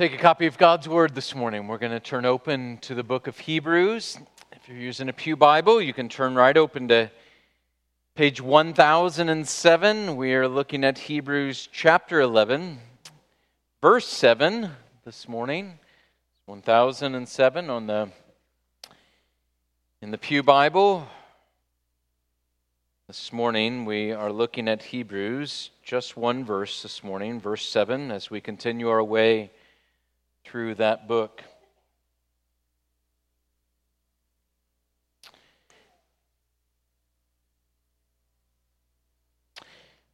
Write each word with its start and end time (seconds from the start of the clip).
take 0.00 0.14
a 0.14 0.16
copy 0.16 0.46
of 0.46 0.56
God's 0.56 0.88
Word 0.88 1.14
this 1.14 1.34
morning. 1.34 1.68
We're 1.68 1.76
going 1.76 1.92
to 1.92 2.00
turn 2.00 2.24
open 2.24 2.78
to 2.78 2.94
the 2.94 3.02
book 3.02 3.26
of 3.26 3.38
Hebrews. 3.38 4.18
If 4.50 4.66
you're 4.66 4.78
using 4.78 5.10
a 5.10 5.12
Pew 5.12 5.36
Bible, 5.36 5.82
you 5.82 5.92
can 5.92 6.08
turn 6.08 6.34
right 6.34 6.56
open 6.56 6.88
to 6.88 7.10
page 8.14 8.40
1007. 8.40 10.16
We 10.16 10.32
are 10.32 10.48
looking 10.48 10.84
at 10.84 10.96
Hebrews 10.96 11.68
chapter 11.70 12.22
11, 12.22 12.78
verse 13.82 14.08
7 14.08 14.70
this 15.04 15.28
morning. 15.28 15.78
1007 16.46 17.68
on 17.68 17.86
the 17.86 18.08
in 20.00 20.12
the 20.12 20.16
Pew 20.16 20.42
Bible. 20.42 21.06
This 23.06 23.34
morning 23.34 23.84
we 23.84 24.12
are 24.12 24.32
looking 24.32 24.66
at 24.66 24.82
Hebrews, 24.82 25.68
just 25.84 26.16
one 26.16 26.42
verse 26.42 26.82
this 26.82 27.04
morning, 27.04 27.38
verse 27.38 27.68
7, 27.68 28.10
as 28.10 28.30
we 28.30 28.40
continue 28.40 28.88
our 28.88 29.04
way 29.04 29.50
through 30.44 30.74
that 30.76 31.06
book. 31.08 31.42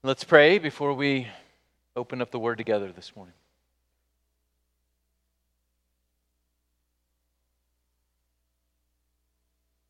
Let's 0.03 0.23
pray 0.23 0.59
before 0.59 0.93
we 0.93 1.27
open 1.97 2.23
up 2.23 2.31
the 2.31 2.39
word 2.39 2.59
together 2.59 2.93
this 2.93 3.17
morning. 3.17 3.35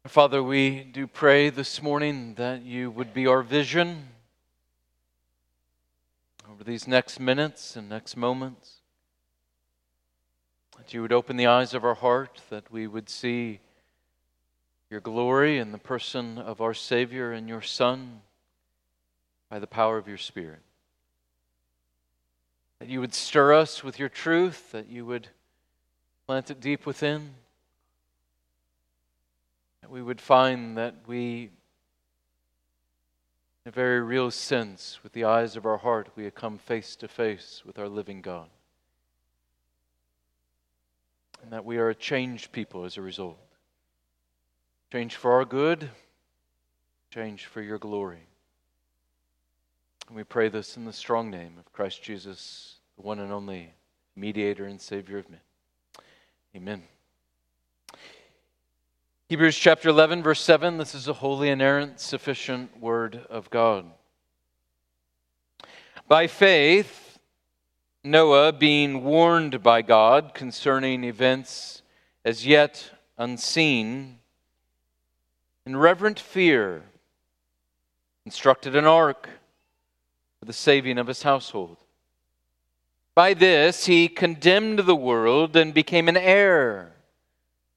Father, 0.07 0.43
we 0.43 0.85
do 0.85 1.07
pray 1.07 1.51
this 1.51 1.83
morning 1.83 2.35
that 2.37 2.63
you 2.63 2.91
would 2.93 3.13
be 3.13 3.27
our 3.27 3.43
vision 3.43 4.09
over 6.49 6.63
these 6.63 6.87
next 6.87 7.19
minutes 7.19 7.75
and 7.75 7.89
next 7.89 8.17
moments. 8.17 8.76
That 10.87 10.95
you 10.95 11.03
would 11.03 11.13
open 11.13 11.37
the 11.37 11.49
eyes 11.49 11.75
of 11.75 11.85
our 11.85 11.97
heart, 11.97 12.43
that 12.49 12.71
we 12.71 12.87
would 12.87 13.09
see 13.09 13.59
your 14.89 15.01
glory 15.01 15.59
in 15.59 15.73
the 15.73 15.79
person 15.79 16.39
of 16.39 16.61
our 16.61 16.75
Savior 16.75 17.33
and 17.33 17.49
your 17.49 17.61
Son 17.61 18.21
by 19.51 19.59
the 19.59 19.67
power 19.67 19.99
of 19.99 20.07
your 20.07 20.17
Spirit. 20.17 20.61
That 22.79 22.89
you 22.89 23.01
would 23.01 23.15
stir 23.15 23.53
us 23.53 23.83
with 23.83 23.99
your 23.99 24.09
truth, 24.09 24.71
that 24.71 24.89
you 24.89 25.05
would 25.05 25.27
plant 26.25 26.53
it 26.53 26.61
deep 26.61 26.87
within, 26.87 27.35
that 29.81 29.91
we 29.91 30.03
would 30.03 30.21
find 30.21 30.79
that 30.79 30.95
we, 31.09 31.51
in 33.65 33.71
a 33.71 33.73
very 33.73 34.01
real 34.01 34.31
sense, 34.31 35.01
with 35.03 35.15
the 35.15 35.25
eyes 35.25 35.57
of 35.57 35.67
our 35.67 35.79
heart, 35.79 36.11
we 36.15 36.23
have 36.23 36.37
come 36.37 36.59
face 36.59 36.95
to 36.95 37.09
face 37.09 37.65
with 37.67 37.77
our 37.77 37.89
living 37.89 38.23
God 38.23 38.47
and 41.47 41.53
that 41.53 41.65
we 41.65 41.77
are 41.77 41.91
a 41.91 41.95
changed 41.95 42.51
people 42.51 42.85
as 42.85 42.97
a 42.97 43.01
result. 43.01 43.39
Change 44.91 45.15
for 45.15 45.31
our 45.31 45.45
good, 45.45 45.89
change 47.15 47.47
for 47.47 47.63
your 47.63 47.79
glory. 47.79 48.27
And 50.09 50.17
we 50.17 50.25
pray 50.25 50.49
this 50.49 50.77
in 50.77 50.85
the 50.85 50.93
strong 50.93 51.31
name 51.31 51.53
of 51.57 51.73
Christ 51.73 52.03
Jesus, 52.03 52.79
the 52.97 53.03
one 53.03 53.21
and 53.21 53.31
only 53.31 53.73
mediator 54.17 54.67
and 54.67 54.81
Savior 54.81 55.19
of 55.19 55.31
men. 55.31 55.39
Amen. 56.57 56.83
Hebrews 59.29 59.57
chapter 59.57 59.89
11, 59.89 60.25
verse 60.25 60.41
7 60.41 60.79
this 60.79 60.97
is 60.97 61.07
a 61.07 61.13
holy, 61.13 61.51
inerrant, 61.51 62.01
sufficient 62.01 62.81
word 62.81 63.25
of 63.31 63.51
God. 63.51 63.85
By 66.09 66.27
faith, 66.27 67.06
Noah, 68.07 68.53
being 68.53 69.03
warned 69.03 69.65
by 69.65 69.83
God 69.83 70.33
concerning 70.33 71.03
events 71.03 71.83
as 72.25 72.47
yet 72.47 72.93
unseen, 73.19 74.21
in 75.67 75.77
reverent 75.77 76.21
fear, 76.21 76.85
constructed 78.23 78.77
an 78.77 78.87
ark 78.87 79.29
for 80.39 80.45
the 80.45 80.53
saving 80.53 80.99
of 80.99 81.09
his 81.09 81.25
household. 81.25 81.79
By 83.17 83.35
this 83.35 83.87
he 83.87 84.07
condemned 84.07 84.81
the 84.81 84.95
world 84.95 85.57
and 85.57 85.75
became 85.75 86.09
an 86.09 86.17
heir 86.17 86.93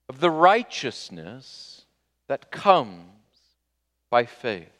of 0.07 0.19
the 0.19 0.29
righteousness 0.29 1.85
that 2.27 2.51
comes 2.51 3.01
by 4.11 4.25
faith. 4.25 4.78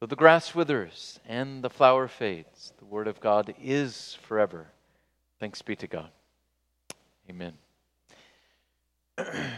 Though 0.00 0.06
the 0.06 0.14
grass 0.14 0.54
withers 0.54 1.18
and 1.26 1.64
the 1.64 1.70
flower 1.70 2.06
fades, 2.06 2.72
the 2.78 2.84
word 2.84 3.08
of 3.08 3.18
God 3.20 3.52
is 3.60 4.16
forever. 4.22 4.68
Thanks 5.40 5.60
be 5.60 5.74
to 5.74 5.88
God. 5.88 6.10
Amen. 7.28 7.54
I 9.18 9.56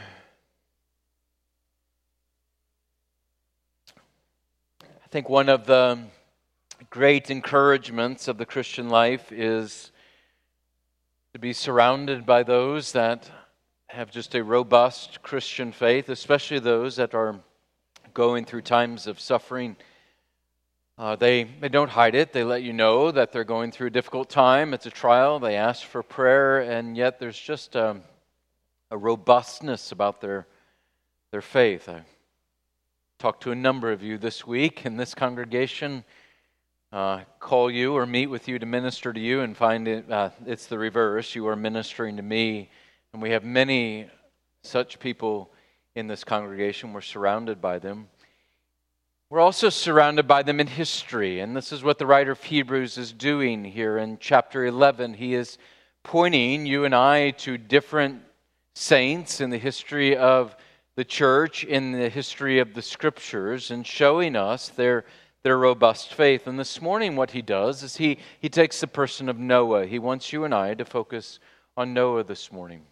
think 5.10 5.28
one 5.28 5.50
of 5.50 5.66
the 5.66 5.98
great 6.88 7.30
encouragements 7.30 8.26
of 8.26 8.38
the 8.38 8.46
Christian 8.46 8.88
life 8.88 9.30
is 9.30 9.92
to 11.34 11.38
be 11.38 11.52
surrounded 11.52 12.24
by 12.24 12.44
those 12.44 12.92
that 12.92 13.30
have 13.88 14.10
just 14.10 14.34
a 14.34 14.42
robust 14.42 15.20
Christian 15.22 15.70
faith, 15.70 16.08
especially 16.08 16.60
those 16.60 16.96
that 16.96 17.14
are 17.14 17.40
going 18.14 18.46
through 18.46 18.62
times 18.62 19.06
of 19.06 19.20
suffering 19.20 19.76
uh, 21.00 21.16
they, 21.16 21.44
they 21.44 21.70
don't 21.70 21.88
hide 21.88 22.14
it. 22.14 22.30
They 22.30 22.44
let 22.44 22.62
you 22.62 22.74
know 22.74 23.10
that 23.10 23.32
they're 23.32 23.42
going 23.42 23.72
through 23.72 23.86
a 23.86 23.90
difficult 23.90 24.28
time. 24.28 24.74
It's 24.74 24.84
a 24.84 24.90
trial. 24.90 25.38
They 25.40 25.56
ask 25.56 25.86
for 25.86 26.02
prayer, 26.02 26.60
and 26.60 26.94
yet 26.94 27.18
there's 27.18 27.40
just 27.40 27.74
a, 27.74 27.92
um, 27.92 28.02
a 28.90 28.98
robustness 28.98 29.92
about 29.92 30.20
their, 30.20 30.46
their 31.30 31.40
faith. 31.40 31.88
I 31.88 32.02
talked 33.18 33.44
to 33.44 33.50
a 33.50 33.54
number 33.54 33.90
of 33.90 34.02
you 34.02 34.18
this 34.18 34.46
week 34.46 34.84
in 34.84 34.98
this 34.98 35.14
congregation. 35.14 36.04
Uh, 36.92 37.20
call 37.38 37.70
you 37.70 37.94
or 37.94 38.04
meet 38.04 38.26
with 38.26 38.46
you 38.46 38.58
to 38.58 38.66
minister 38.66 39.10
to 39.10 39.20
you 39.20 39.40
and 39.40 39.56
find 39.56 39.88
it, 39.88 40.12
uh, 40.12 40.28
it's 40.44 40.66
the 40.66 40.78
reverse. 40.78 41.34
You 41.34 41.48
are 41.48 41.56
ministering 41.56 42.18
to 42.18 42.22
me. 42.22 42.68
And 43.14 43.22
we 43.22 43.30
have 43.30 43.42
many 43.42 44.10
such 44.62 44.98
people 44.98 45.50
in 45.94 46.08
this 46.08 46.24
congregation. 46.24 46.92
We're 46.92 47.00
surrounded 47.00 47.58
by 47.58 47.78
them. 47.78 48.08
We're 49.30 49.38
also 49.38 49.68
surrounded 49.68 50.26
by 50.26 50.42
them 50.42 50.58
in 50.58 50.66
history, 50.66 51.38
and 51.38 51.56
this 51.56 51.70
is 51.70 51.84
what 51.84 51.98
the 51.98 52.06
writer 52.06 52.32
of 52.32 52.42
Hebrews 52.42 52.98
is 52.98 53.12
doing 53.12 53.64
here 53.64 53.96
in 53.96 54.18
chapter 54.18 54.66
11. 54.66 55.14
He 55.14 55.34
is 55.34 55.56
pointing 56.02 56.66
you 56.66 56.84
and 56.84 56.92
I 56.92 57.30
to 57.30 57.56
different 57.56 58.22
saints 58.74 59.40
in 59.40 59.50
the 59.50 59.56
history 59.56 60.16
of 60.16 60.56
the 60.96 61.04
church, 61.04 61.62
in 61.62 61.92
the 61.92 62.08
history 62.08 62.58
of 62.58 62.74
the 62.74 62.82
scriptures, 62.82 63.70
and 63.70 63.86
showing 63.86 64.34
us 64.34 64.68
their, 64.70 65.04
their 65.44 65.58
robust 65.58 66.12
faith. 66.12 66.48
And 66.48 66.58
this 66.58 66.82
morning, 66.82 67.14
what 67.14 67.30
he 67.30 67.40
does 67.40 67.84
is 67.84 67.98
he, 67.98 68.18
he 68.40 68.48
takes 68.48 68.80
the 68.80 68.88
person 68.88 69.28
of 69.28 69.38
Noah. 69.38 69.86
He 69.86 70.00
wants 70.00 70.32
you 70.32 70.42
and 70.42 70.52
I 70.52 70.74
to 70.74 70.84
focus 70.84 71.38
on 71.76 71.94
Noah 71.94 72.24
this 72.24 72.50
morning. 72.50 72.82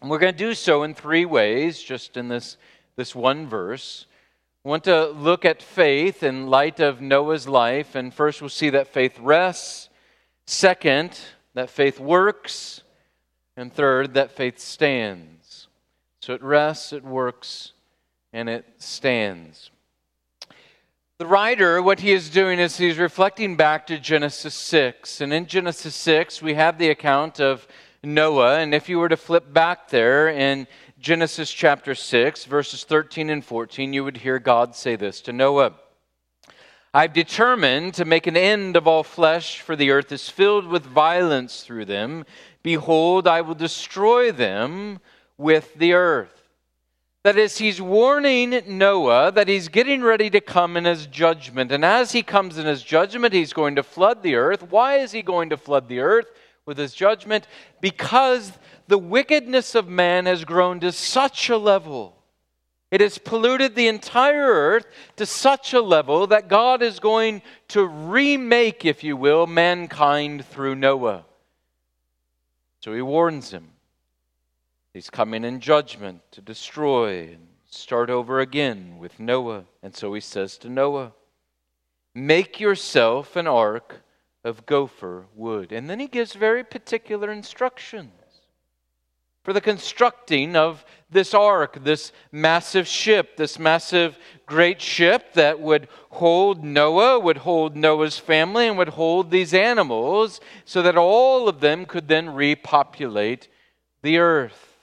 And 0.00 0.10
we're 0.10 0.18
going 0.18 0.34
to 0.34 0.36
do 0.44 0.54
so 0.54 0.82
in 0.82 0.92
three 0.92 1.24
ways, 1.24 1.80
just 1.80 2.16
in 2.16 2.26
this, 2.26 2.56
this 2.96 3.14
one 3.14 3.46
verse. 3.46 4.06
Want 4.64 4.84
to 4.84 5.06
look 5.06 5.44
at 5.44 5.62
faith 5.62 6.22
in 6.22 6.48
light 6.48 6.80
of 6.80 7.00
Noah's 7.00 7.48
life, 7.48 7.94
and 7.94 8.12
first 8.12 8.40
we'll 8.40 8.50
see 8.50 8.70
that 8.70 8.88
faith 8.88 9.18
rests. 9.18 9.88
Second, 10.46 11.18
that 11.54 11.70
faith 11.70 12.00
works. 12.00 12.82
And 13.56 13.72
third, 13.72 14.14
that 14.14 14.30
faith 14.30 14.60
stands. 14.60 15.66
So 16.20 16.32
it 16.32 16.42
rests, 16.42 16.92
it 16.92 17.02
works, 17.02 17.72
and 18.32 18.48
it 18.48 18.64
stands. 18.78 19.70
The 21.18 21.26
writer, 21.26 21.82
what 21.82 21.98
he 21.98 22.12
is 22.12 22.30
doing 22.30 22.60
is 22.60 22.76
he's 22.76 22.98
reflecting 22.98 23.56
back 23.56 23.88
to 23.88 23.98
Genesis 23.98 24.54
6. 24.54 25.20
And 25.20 25.32
in 25.32 25.46
Genesis 25.46 25.96
6, 25.96 26.40
we 26.40 26.54
have 26.54 26.78
the 26.78 26.90
account 26.90 27.40
of 27.40 27.66
Noah. 28.04 28.58
And 28.60 28.72
if 28.72 28.88
you 28.88 29.00
were 29.00 29.08
to 29.08 29.16
flip 29.16 29.52
back 29.52 29.88
there 29.88 30.28
in 30.28 30.68
Genesis 31.00 31.52
chapter 31.52 31.94
6, 31.94 32.44
verses 32.46 32.82
13 32.82 33.30
and 33.30 33.44
14, 33.44 33.92
you 33.92 34.02
would 34.02 34.16
hear 34.16 34.40
God 34.40 34.74
say 34.74 34.96
this 34.96 35.20
to 35.22 35.32
Noah 35.32 35.74
I've 36.92 37.12
determined 37.12 37.94
to 37.94 38.04
make 38.04 38.26
an 38.26 38.36
end 38.36 38.76
of 38.76 38.88
all 38.88 39.04
flesh, 39.04 39.60
for 39.60 39.76
the 39.76 39.90
earth 39.90 40.10
is 40.10 40.28
filled 40.28 40.66
with 40.66 40.84
violence 40.84 41.62
through 41.62 41.84
them. 41.84 42.24
Behold, 42.64 43.28
I 43.28 43.42
will 43.42 43.54
destroy 43.54 44.32
them 44.32 44.98
with 45.36 45.72
the 45.74 45.92
earth. 45.92 46.48
That 47.22 47.36
is, 47.36 47.58
he's 47.58 47.80
warning 47.80 48.60
Noah 48.66 49.30
that 49.32 49.46
he's 49.46 49.68
getting 49.68 50.02
ready 50.02 50.30
to 50.30 50.40
come 50.40 50.76
in 50.76 50.84
his 50.84 51.06
judgment. 51.06 51.70
And 51.70 51.84
as 51.84 52.10
he 52.10 52.22
comes 52.22 52.58
in 52.58 52.66
his 52.66 52.82
judgment, 52.82 53.34
he's 53.34 53.52
going 53.52 53.76
to 53.76 53.82
flood 53.82 54.22
the 54.22 54.34
earth. 54.34 54.62
Why 54.68 54.96
is 54.96 55.12
he 55.12 55.22
going 55.22 55.50
to 55.50 55.56
flood 55.56 55.88
the 55.88 56.00
earth 56.00 56.32
with 56.64 56.78
his 56.78 56.94
judgment? 56.94 57.46
Because 57.80 58.52
the 58.88 58.98
wickedness 58.98 59.74
of 59.74 59.86
man 59.86 60.26
has 60.26 60.44
grown 60.44 60.80
to 60.80 60.90
such 60.90 61.50
a 61.50 61.58
level. 61.58 62.16
It 62.90 63.02
has 63.02 63.18
polluted 63.18 63.74
the 63.74 63.86
entire 63.86 64.46
earth 64.46 64.86
to 65.16 65.26
such 65.26 65.74
a 65.74 65.82
level 65.82 66.26
that 66.28 66.48
God 66.48 66.82
is 66.82 66.98
going 66.98 67.42
to 67.68 67.84
remake, 67.84 68.86
if 68.86 69.04
you 69.04 69.14
will, 69.14 69.46
mankind 69.46 70.46
through 70.46 70.74
Noah. 70.74 71.26
So 72.80 72.94
he 72.94 73.02
warns 73.02 73.50
him. 73.50 73.72
He's 74.94 75.10
coming 75.10 75.44
in 75.44 75.60
judgment 75.60 76.22
to 76.30 76.40
destroy 76.40 77.24
and 77.24 77.46
start 77.70 78.08
over 78.08 78.40
again 78.40 78.96
with 78.98 79.20
Noah. 79.20 79.64
And 79.82 79.94
so 79.94 80.14
he 80.14 80.20
says 80.20 80.56
to 80.58 80.70
Noah, 80.70 81.12
Make 82.14 82.58
yourself 82.58 83.36
an 83.36 83.46
ark 83.46 84.00
of 84.42 84.64
gopher 84.64 85.26
wood. 85.34 85.72
And 85.72 85.90
then 85.90 86.00
he 86.00 86.06
gives 86.06 86.32
very 86.32 86.64
particular 86.64 87.30
instructions 87.30 88.12
for 89.42 89.52
the 89.52 89.60
constructing 89.60 90.56
of 90.56 90.84
this 91.10 91.32
ark, 91.32 91.82
this 91.82 92.12
massive 92.30 92.86
ship, 92.86 93.36
this 93.36 93.58
massive 93.58 94.18
great 94.46 94.80
ship 94.80 95.32
that 95.34 95.60
would 95.60 95.88
hold 96.10 96.62
Noah, 96.62 97.18
would 97.18 97.38
hold 97.38 97.74
Noah's 97.74 98.18
family, 98.18 98.68
and 98.68 98.76
would 98.76 98.90
hold 98.90 99.30
these 99.30 99.54
animals 99.54 100.40
so 100.64 100.82
that 100.82 100.96
all 100.96 101.48
of 101.48 101.60
them 101.60 101.86
could 101.86 102.08
then 102.08 102.30
repopulate 102.30 103.48
the 104.02 104.18
earth. 104.18 104.76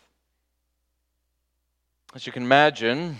As 2.15 2.25
you 2.25 2.31
can 2.31 2.43
imagine, 2.43 3.17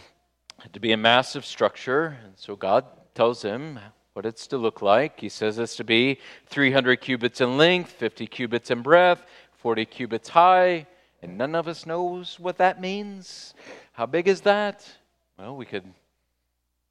it 0.63 0.73
to 0.73 0.79
be 0.79 0.93
a 0.93 0.97
massive 0.97 1.45
structure, 1.45 2.17
and 2.23 2.33
so 2.35 2.55
God 2.55 2.85
tells 3.13 3.41
him 3.41 3.79
what 4.13 4.25
it's 4.25 4.47
to 4.47 4.57
look 4.57 4.81
like. 4.81 5.19
He 5.19 5.29
says 5.29 5.59
it's 5.59 5.75
to 5.75 5.83
be 5.83 6.19
300 6.47 7.01
cubits 7.01 7.41
in 7.41 7.57
length, 7.57 7.91
50 7.91 8.25
cubits 8.27 8.71
in 8.71 8.81
breadth, 8.81 9.25
40 9.57 9.85
cubits 9.85 10.29
high, 10.29 10.87
and 11.25 11.37
none 11.37 11.55
of 11.55 11.67
us 11.67 11.85
knows 11.85 12.39
what 12.39 12.57
that 12.57 12.79
means. 12.79 13.53
How 13.93 14.05
big 14.05 14.27
is 14.27 14.41
that? 14.41 14.87
Well, 15.37 15.55
we 15.55 15.65
could 15.65 15.83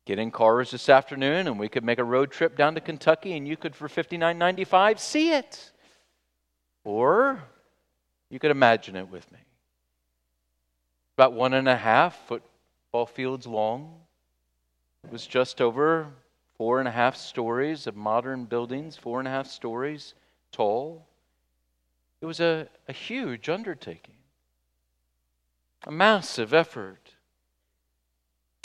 get 0.05 0.19
in 0.19 0.31
cars 0.31 0.71
this 0.73 0.89
afternoon 0.89 1.47
and 1.47 1.59
we 1.59 1.69
could 1.69 1.85
make 1.85 1.99
a 1.99 2.05
road 2.05 2.31
trip 2.31 2.57
down 2.57 2.75
to 2.75 2.81
Kentucky 2.81 3.37
and 3.37 3.47
you 3.47 3.57
could 3.57 3.75
for 3.75 3.89
59.95 3.89 4.99
see 4.99 5.33
it. 5.33 5.71
Or 6.85 7.43
you 8.29 8.39
could 8.39 8.51
imagine 8.51 8.97
it 8.97 9.09
with 9.09 9.31
me. 9.33 9.39
About 11.17 11.33
one 11.33 11.55
and 11.55 11.69
a 11.69 11.77
half 11.77 12.27
football 12.27 13.07
fields 13.07 13.47
long. 13.47 14.01
It 15.05 15.13
was 15.13 15.27
just 15.27 15.61
over 15.61 16.09
four 16.57 16.81
and 16.81 16.89
a 16.89 16.91
half 16.91 17.17
stories 17.17 17.87
of 17.87 17.95
modern 17.95 18.45
buildings, 18.47 18.97
four 18.97 19.21
and 19.21 19.29
a 19.29 19.31
half 19.31 19.47
stories 19.47 20.15
tall. 20.51 21.07
It 22.21 22.27
was 22.27 22.41
a, 22.41 22.69
a 22.89 22.93
huge 22.93 23.49
undertaking, 23.49 24.15
a 25.87 25.93
massive 25.93 26.53
effort. 26.55 27.15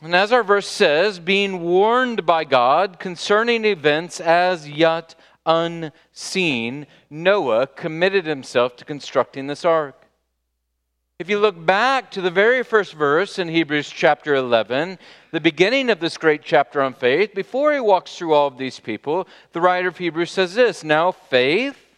And 0.01 0.15
as 0.15 0.31
our 0.31 0.43
verse 0.43 0.67
says, 0.67 1.19
being 1.19 1.61
warned 1.61 2.25
by 2.25 2.45
God 2.45 2.99
concerning 2.99 3.65
events 3.65 4.21
as 4.21 4.69
yet 4.69 5.15
unseen, 5.45 6.87
Noah 7.09 7.67
committed 7.67 8.25
himself 8.25 8.77
to 8.77 8.85
constructing 8.85 9.47
this 9.47 9.65
ark. 9.65 10.05
If 11.19 11.27
you 11.29 11.37
look 11.37 11.65
back 11.65 12.11
to 12.11 12.21
the 12.21 12.31
very 12.31 12.63
first 12.63 12.93
verse 12.93 13.39
in 13.39 13.49
Hebrews 13.49 13.89
chapter 13.89 14.35
11, 14.35 14.97
the 15.31 15.41
beginning 15.41 15.89
of 15.89 15.99
this 15.99 16.15
great 16.15 16.43
chapter 16.43 16.81
on 16.81 16.93
faith, 16.93 17.33
before 17.35 17.73
he 17.73 17.81
walks 17.81 18.17
through 18.17 18.33
all 18.33 18.47
of 18.47 18.57
these 18.57 18.79
people, 18.79 19.27
the 19.51 19.59
writer 19.59 19.89
of 19.89 19.97
Hebrews 19.97 20.31
says 20.31 20.55
this 20.55 20.81
Now 20.81 21.11
faith 21.11 21.88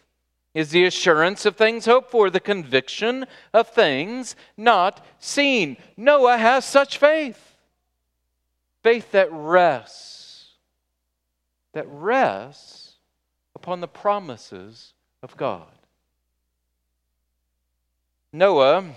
is 0.54 0.70
the 0.70 0.84
assurance 0.84 1.46
of 1.46 1.56
things 1.56 1.86
hoped 1.86 2.10
for, 2.10 2.28
the 2.28 2.40
conviction 2.40 3.26
of 3.54 3.68
things 3.68 4.36
not 4.56 5.04
seen. 5.18 5.76
Noah 5.96 6.36
has 6.36 6.64
such 6.64 6.98
faith. 6.98 7.56
Faith 8.82 9.12
that 9.12 9.28
rests, 9.30 10.50
that 11.72 11.86
rests 11.88 12.96
upon 13.54 13.80
the 13.80 13.88
promises 13.88 14.92
of 15.22 15.36
God. 15.36 15.68
Noah 18.32 18.94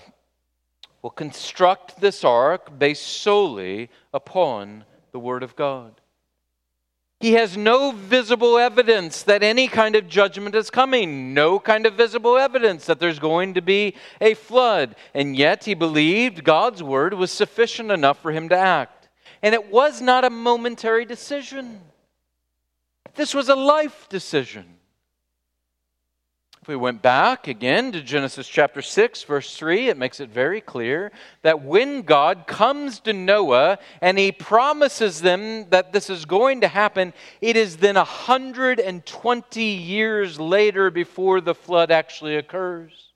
will 1.02 1.10
construct 1.12 2.02
this 2.02 2.24
ark 2.24 2.80
based 2.80 3.06
solely 3.06 3.90
upon 4.14 4.86
the 5.12 5.20
Word 5.20 5.44
of 5.44 5.56
God. 5.56 6.02
He 7.20 7.34
has 7.34 7.56
no 7.56 7.92
visible 7.92 8.58
evidence 8.58 9.24
that 9.24 9.42
any 9.42 9.68
kind 9.68 9.96
of 9.96 10.08
judgment 10.08 10.54
is 10.54 10.70
coming, 10.70 11.34
no 11.34 11.60
kind 11.60 11.86
of 11.86 11.94
visible 11.94 12.38
evidence 12.38 12.86
that 12.86 13.00
there's 13.00 13.20
going 13.20 13.54
to 13.54 13.62
be 13.62 13.96
a 14.20 14.34
flood. 14.34 14.96
And 15.14 15.36
yet 15.36 15.64
he 15.64 15.74
believed 15.74 16.44
God's 16.44 16.84
word 16.84 17.14
was 17.14 17.32
sufficient 17.32 17.90
enough 17.90 18.22
for 18.22 18.32
him 18.32 18.50
to 18.50 18.58
act. 18.58 19.10
And 19.42 19.56
it 19.56 19.72
was 19.72 20.02
not 20.02 20.26
a 20.26 20.30
momentary 20.30 21.06
decision, 21.06 21.82
this 23.16 23.34
was 23.34 23.48
a 23.48 23.56
life 23.56 24.10
decision. 24.10 24.66
If 26.66 26.70
we 26.70 26.76
went 26.76 27.04
back 27.04 27.48
again 27.48 27.92
to 27.92 28.02
Genesis 28.02 28.48
chapter 28.48 28.82
6, 28.82 29.22
verse 29.26 29.56
3, 29.56 29.90
it 29.90 29.98
makes 29.98 30.20
it 30.20 30.32
very 30.32 30.62
clear 30.62 31.12
that 31.44 31.62
when 31.62 32.02
God 32.02 32.48
comes 32.48 33.00
to 33.02 33.14
Noah 33.14 33.78
and 34.02 34.18
he 34.18 34.32
promises 34.32 35.22
them 35.22 35.70
that 35.70 35.94
this 35.94 36.10
is 36.10 36.26
going 36.26 36.62
to 36.62 36.68
happen, 36.68 37.14
it 37.40 37.56
is 37.56 37.78
then 37.78 37.94
120 37.94 39.62
years 39.62 40.40
later 40.40 40.90
before 40.90 41.40
the 41.40 41.54
flood 41.54 41.92
actually 41.92 42.36
occurs. 42.36 43.12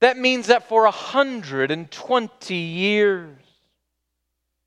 That 0.00 0.18
means 0.18 0.48
that 0.48 0.68
for 0.68 0.82
120 0.82 2.54
years, 2.56 3.38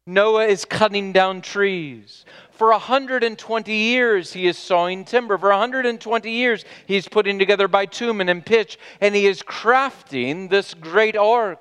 Noah 0.08 0.46
is 0.46 0.66
cutting 0.66 1.12
down 1.12 1.42
trees. 1.42 2.26
For 2.52 2.72
120 2.72 3.72
years, 3.72 4.34
he 4.34 4.48
is 4.48 4.58
sawing 4.58 5.06
timber. 5.06 5.38
For 5.38 5.50
120 5.50 6.32
years, 6.32 6.66
he's 6.88 7.08
putting 7.08 7.38
together 7.38 7.68
bitumen 7.68 8.30
and 8.30 8.44
pitch, 8.44 8.80
and 9.02 9.14
he 9.14 9.28
is 9.28 9.44
crafting 9.44 10.50
this 10.50 10.74
great 10.74 11.16
ark. 11.16 11.60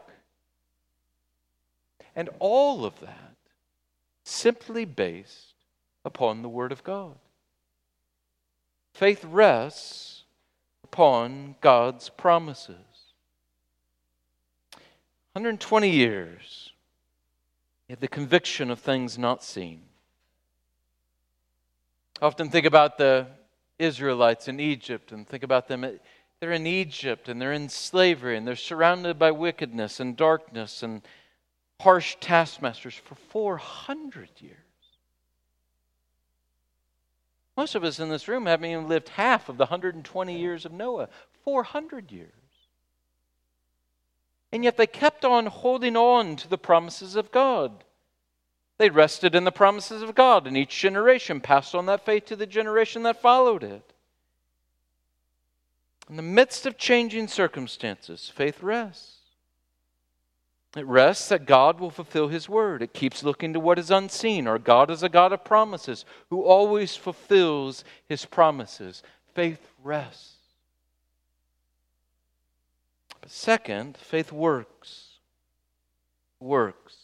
And 2.14 2.30
all 2.38 2.84
of 2.86 2.98
that 3.00 3.34
simply 4.24 4.84
based 4.84 5.54
upon 6.04 6.42
the 6.42 6.48
Word 6.48 6.72
of 6.72 6.84
God. 6.84 7.16
Faith 8.94 9.24
rests 9.24 10.22
upon 10.84 11.56
God's 11.60 12.08
promises. 12.08 12.76
120 15.34 15.90
years, 15.90 16.72
had 17.88 18.00
the 18.00 18.08
conviction 18.08 18.70
of 18.70 18.80
things 18.80 19.16
not 19.16 19.44
seen. 19.44 19.82
I 22.20 22.26
often 22.26 22.50
think 22.50 22.66
about 22.66 22.98
the 22.98 23.26
Israelites 23.78 24.48
in 24.48 24.58
Egypt 24.58 25.12
and 25.12 25.28
think 25.28 25.42
about 25.42 25.68
them. 25.68 25.86
They're 26.40 26.52
in 26.52 26.66
Egypt 26.66 27.28
and 27.28 27.40
they're 27.40 27.52
in 27.52 27.68
slavery 27.68 28.36
and 28.36 28.46
they're 28.46 28.56
surrounded 28.56 29.18
by 29.18 29.30
wickedness 29.30 30.00
and 30.00 30.16
darkness 30.16 30.82
and 30.82 31.02
harsh 31.80 32.16
taskmasters 32.20 32.94
for 32.94 33.14
400 33.14 34.30
years. 34.40 34.56
Most 37.56 37.74
of 37.74 37.84
us 37.84 38.00
in 38.00 38.08
this 38.08 38.28
room 38.28 38.46
haven't 38.46 38.70
even 38.70 38.88
lived 38.88 39.10
half 39.10 39.48
of 39.48 39.56
the 39.56 39.64
120 39.64 40.38
years 40.38 40.64
of 40.64 40.72
Noah 40.72 41.08
400 41.44 42.10
years. 42.10 42.32
And 44.52 44.64
yet 44.64 44.76
they 44.76 44.86
kept 44.86 45.24
on 45.24 45.46
holding 45.46 45.96
on 45.96 46.36
to 46.36 46.48
the 46.48 46.58
promises 46.58 47.16
of 47.16 47.32
God. 47.32 47.84
They 48.78 48.90
rested 48.90 49.34
in 49.34 49.44
the 49.44 49.52
promises 49.52 50.02
of 50.02 50.14
God, 50.14 50.46
and 50.46 50.56
each 50.56 50.78
generation 50.78 51.40
passed 51.40 51.74
on 51.74 51.86
that 51.86 52.04
faith 52.04 52.26
to 52.26 52.36
the 52.36 52.46
generation 52.46 53.02
that 53.04 53.20
followed 53.20 53.64
it. 53.64 53.92
In 56.08 56.16
the 56.16 56.22
midst 56.22 56.66
of 56.66 56.78
changing 56.78 57.28
circumstances, 57.28 58.30
faith 58.34 58.62
rests. 58.62 59.14
It 60.76 60.86
rests 60.86 61.30
that 61.30 61.46
God 61.46 61.80
will 61.80 61.90
fulfill 61.90 62.28
His 62.28 62.50
word. 62.50 62.82
It 62.82 62.92
keeps 62.92 63.24
looking 63.24 63.54
to 63.54 63.60
what 63.60 63.78
is 63.78 63.90
unseen. 63.90 64.46
Our 64.46 64.58
God 64.58 64.90
is 64.90 65.02
a 65.02 65.08
God 65.08 65.32
of 65.32 65.42
promises 65.42 66.04
who 66.28 66.42
always 66.42 66.94
fulfills 66.94 67.82
His 68.06 68.26
promises. 68.26 69.02
Faith 69.34 69.70
rests. 69.82 70.35
But 73.26 73.32
second, 73.32 73.96
faith 73.96 74.30
works. 74.30 75.18
Works. 76.38 76.94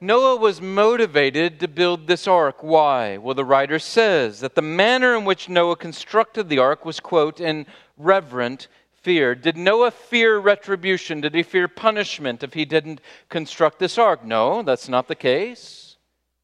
Noah 0.00 0.34
was 0.34 0.60
motivated 0.60 1.60
to 1.60 1.68
build 1.68 2.08
this 2.08 2.26
ark. 2.26 2.60
Why? 2.60 3.16
Well, 3.16 3.36
the 3.36 3.44
writer 3.44 3.78
says 3.78 4.40
that 4.40 4.56
the 4.56 4.60
manner 4.60 5.14
in 5.14 5.24
which 5.24 5.48
Noah 5.48 5.76
constructed 5.76 6.48
the 6.48 6.58
ark 6.58 6.84
was, 6.84 6.98
quote, 6.98 7.40
in 7.40 7.64
reverent 7.96 8.66
fear. 8.90 9.36
Did 9.36 9.56
Noah 9.56 9.92
fear 9.92 10.40
retribution? 10.40 11.20
Did 11.20 11.36
he 11.36 11.44
fear 11.44 11.68
punishment 11.68 12.42
if 12.42 12.52
he 12.52 12.64
didn't 12.64 13.00
construct 13.28 13.78
this 13.78 13.98
ark? 13.98 14.24
No, 14.24 14.64
that's 14.64 14.88
not 14.88 15.06
the 15.06 15.14
case. 15.14 15.89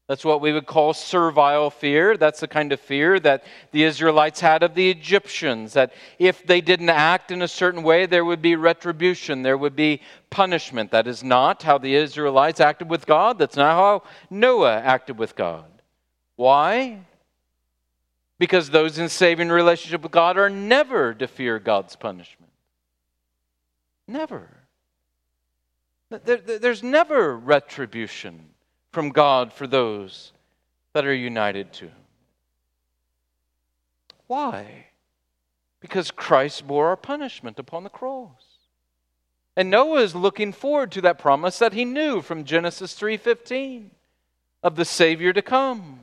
That's 0.07 0.23
what 0.23 0.39
we 0.39 0.53
would 0.53 0.65
call 0.65 0.93
servile 0.93 1.69
fear. 1.69 2.15
That's 2.15 2.39
the 2.39 2.47
kind 2.47 2.71
of 2.71 2.79
fear 2.79 3.19
that 3.19 3.43
the 3.71 3.83
Israelites 3.83 4.39
had 4.39 4.63
of 4.63 4.73
the 4.73 4.89
Egyptians, 4.89 5.73
that 5.73 5.91
if 6.17 6.47
they 6.47 6.61
didn't 6.61 6.89
act 6.89 7.29
in 7.29 7.41
a 7.41 7.47
certain 7.47 7.83
way, 7.83 8.05
there 8.05 8.23
would 8.23 8.41
be 8.41 8.55
retribution, 8.55 9.41
there 9.41 9.57
would 9.57 9.75
be 9.75 10.01
punishment. 10.29 10.91
That 10.91 11.07
is 11.07 11.25
not 11.25 11.61
how 11.63 11.77
the 11.77 11.93
Israelites 11.93 12.61
acted 12.61 12.89
with 12.89 13.05
God. 13.05 13.37
That's 13.37 13.57
not 13.57 13.75
how 13.75 14.03
Noah 14.29 14.77
acted 14.77 15.17
with 15.17 15.35
God. 15.35 15.65
Why? 16.37 16.99
Because 18.39 18.69
those 18.69 18.99
in 18.99 19.09
saving 19.09 19.49
relationship 19.49 20.03
with 20.03 20.11
God 20.13 20.37
are 20.37 20.49
never 20.49 21.13
to 21.15 21.27
fear 21.27 21.59
God's 21.59 21.97
punishment. 21.97 22.51
Never. 24.07 24.47
there's 26.09 26.81
never 26.81 27.35
retribution 27.35 28.51
from 28.97 29.09
God 29.09 29.53
for 29.53 29.67
those 29.67 30.31
that 30.93 31.05
are 31.05 31.13
united 31.13 31.71
to 31.71 31.85
Him. 31.85 32.05
Why? 34.25 34.87
Because 35.79 36.09
Christ 36.09 36.65
bore 36.65 36.87
our 36.87 36.95
punishment 36.95 37.59
upon 37.59 37.83
the 37.83 37.91
cross. 37.91 38.57
And 39.55 39.69
Noah 39.69 40.01
is 40.01 40.15
looking 40.15 40.51
forward 40.51 40.91
to 40.93 41.01
that 41.01 41.19
promise 41.19 41.59
that 41.59 41.73
he 41.73 41.85
knew 41.85 42.23
from 42.23 42.43
Genesis 42.43 42.95
3:15 42.95 43.91
of 44.63 44.75
the 44.75 44.83
Savior 44.83 45.31
to 45.31 45.43
come. 45.43 45.99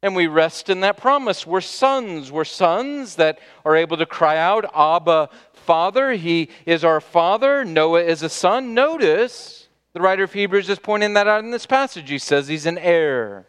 And 0.00 0.16
we 0.16 0.28
rest 0.28 0.70
in 0.70 0.80
that 0.80 0.96
promise. 0.96 1.46
We're 1.46 1.60
sons. 1.60 2.32
We're 2.32 2.44
sons 2.44 3.16
that 3.16 3.38
are 3.66 3.76
able 3.76 3.98
to 3.98 4.06
cry 4.06 4.38
out, 4.38 4.64
Abba, 4.74 5.28
Father. 5.52 6.12
He 6.12 6.48
is 6.64 6.84
our 6.84 7.02
Father. 7.02 7.66
Noah 7.66 8.02
is 8.02 8.22
a 8.22 8.30
son. 8.30 8.72
Notice 8.72 9.65
the 9.96 10.02
writer 10.02 10.24
of 10.24 10.32
Hebrews 10.34 10.68
is 10.68 10.78
pointing 10.78 11.14
that 11.14 11.26
out 11.26 11.42
in 11.42 11.52
this 11.52 11.64
passage. 11.64 12.10
He 12.10 12.18
says 12.18 12.48
he's 12.48 12.66
an 12.66 12.76
heir. 12.76 13.46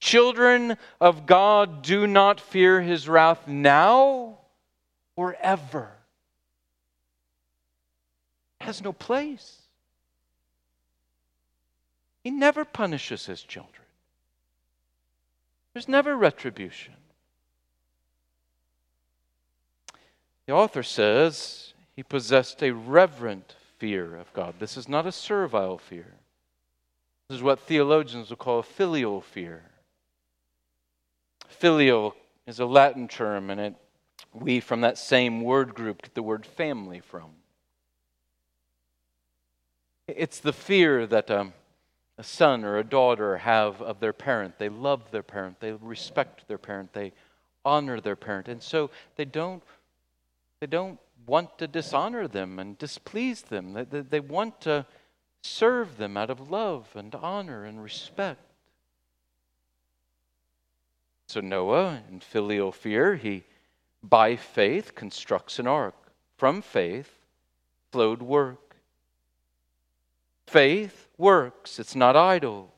Children 0.00 0.78
of 1.02 1.26
God 1.26 1.82
do 1.82 2.06
not 2.06 2.40
fear 2.40 2.80
his 2.80 3.10
wrath 3.10 3.46
now 3.46 4.38
or 5.16 5.36
ever 5.42 5.92
It 8.58 8.64
has 8.64 8.82
no 8.82 8.94
place. 8.94 9.60
He 12.22 12.30
never 12.30 12.64
punishes 12.64 13.26
his 13.26 13.42
children, 13.42 13.84
there's 15.74 15.88
never 15.88 16.16
retribution. 16.16 16.94
The 20.46 20.54
author 20.54 20.82
says 20.82 21.74
he 21.94 22.02
possessed 22.02 22.62
a 22.62 22.70
reverent 22.70 23.56
fear 23.84 24.16
of 24.16 24.32
God. 24.32 24.54
This 24.58 24.78
is 24.78 24.88
not 24.88 25.04
a 25.04 25.12
servile 25.12 25.76
fear. 25.76 26.14
This 27.28 27.36
is 27.36 27.42
what 27.42 27.60
theologians 27.60 28.30
will 28.30 28.38
call 28.38 28.60
a 28.60 28.62
filial 28.62 29.20
fear. 29.20 29.60
Filial 31.48 32.16
is 32.46 32.60
a 32.60 32.64
Latin 32.64 33.08
term, 33.08 33.50
and 33.50 33.60
it, 33.60 33.74
we 34.32 34.60
from 34.60 34.80
that 34.80 34.96
same 34.96 35.42
word 35.42 35.74
group 35.74 36.00
get 36.00 36.14
the 36.14 36.22
word 36.22 36.46
family 36.46 37.00
from. 37.00 37.28
It's 40.08 40.40
the 40.40 40.54
fear 40.54 41.06
that 41.06 41.30
um, 41.30 41.52
a 42.16 42.24
son 42.24 42.64
or 42.64 42.78
a 42.78 42.84
daughter 42.84 43.36
have 43.36 43.82
of 43.82 44.00
their 44.00 44.14
parent. 44.14 44.58
They 44.58 44.70
love 44.70 45.10
their 45.10 45.22
parent, 45.22 45.60
they 45.60 45.72
respect 45.72 46.48
their 46.48 46.56
parent, 46.56 46.94
they 46.94 47.12
honor 47.66 48.00
their 48.00 48.16
parent. 48.16 48.48
And 48.48 48.62
so 48.62 48.88
they 49.16 49.26
don't, 49.26 49.62
they 50.60 50.68
don't 50.68 50.98
want 51.26 51.58
to 51.58 51.66
dishonor 51.66 52.28
them 52.28 52.58
and 52.58 52.78
displease 52.78 53.42
them. 53.42 53.72
They, 53.72 54.00
they, 54.00 54.20
want 54.20 54.60
to 54.62 54.86
serve 55.42 55.96
them 55.96 56.16
out 56.16 56.30
of 56.30 56.50
love 56.50 56.88
and 56.94 57.14
honor 57.14 57.64
and 57.64 57.82
respect. 57.82 58.40
So 61.28 61.40
Noah, 61.40 62.02
in 62.10 62.20
filial 62.20 62.72
fear, 62.72 63.16
he 63.16 63.44
by 64.02 64.36
faith 64.36 64.94
constructs 64.94 65.58
an 65.58 65.66
ark. 65.66 65.94
From 66.36 66.60
faith 66.60 67.10
flowed 67.90 68.22
work. 68.22 68.76
Faith 70.46 71.08
works, 71.16 71.78
it's 71.78 71.96
not 71.96 72.16
idle. 72.16 72.73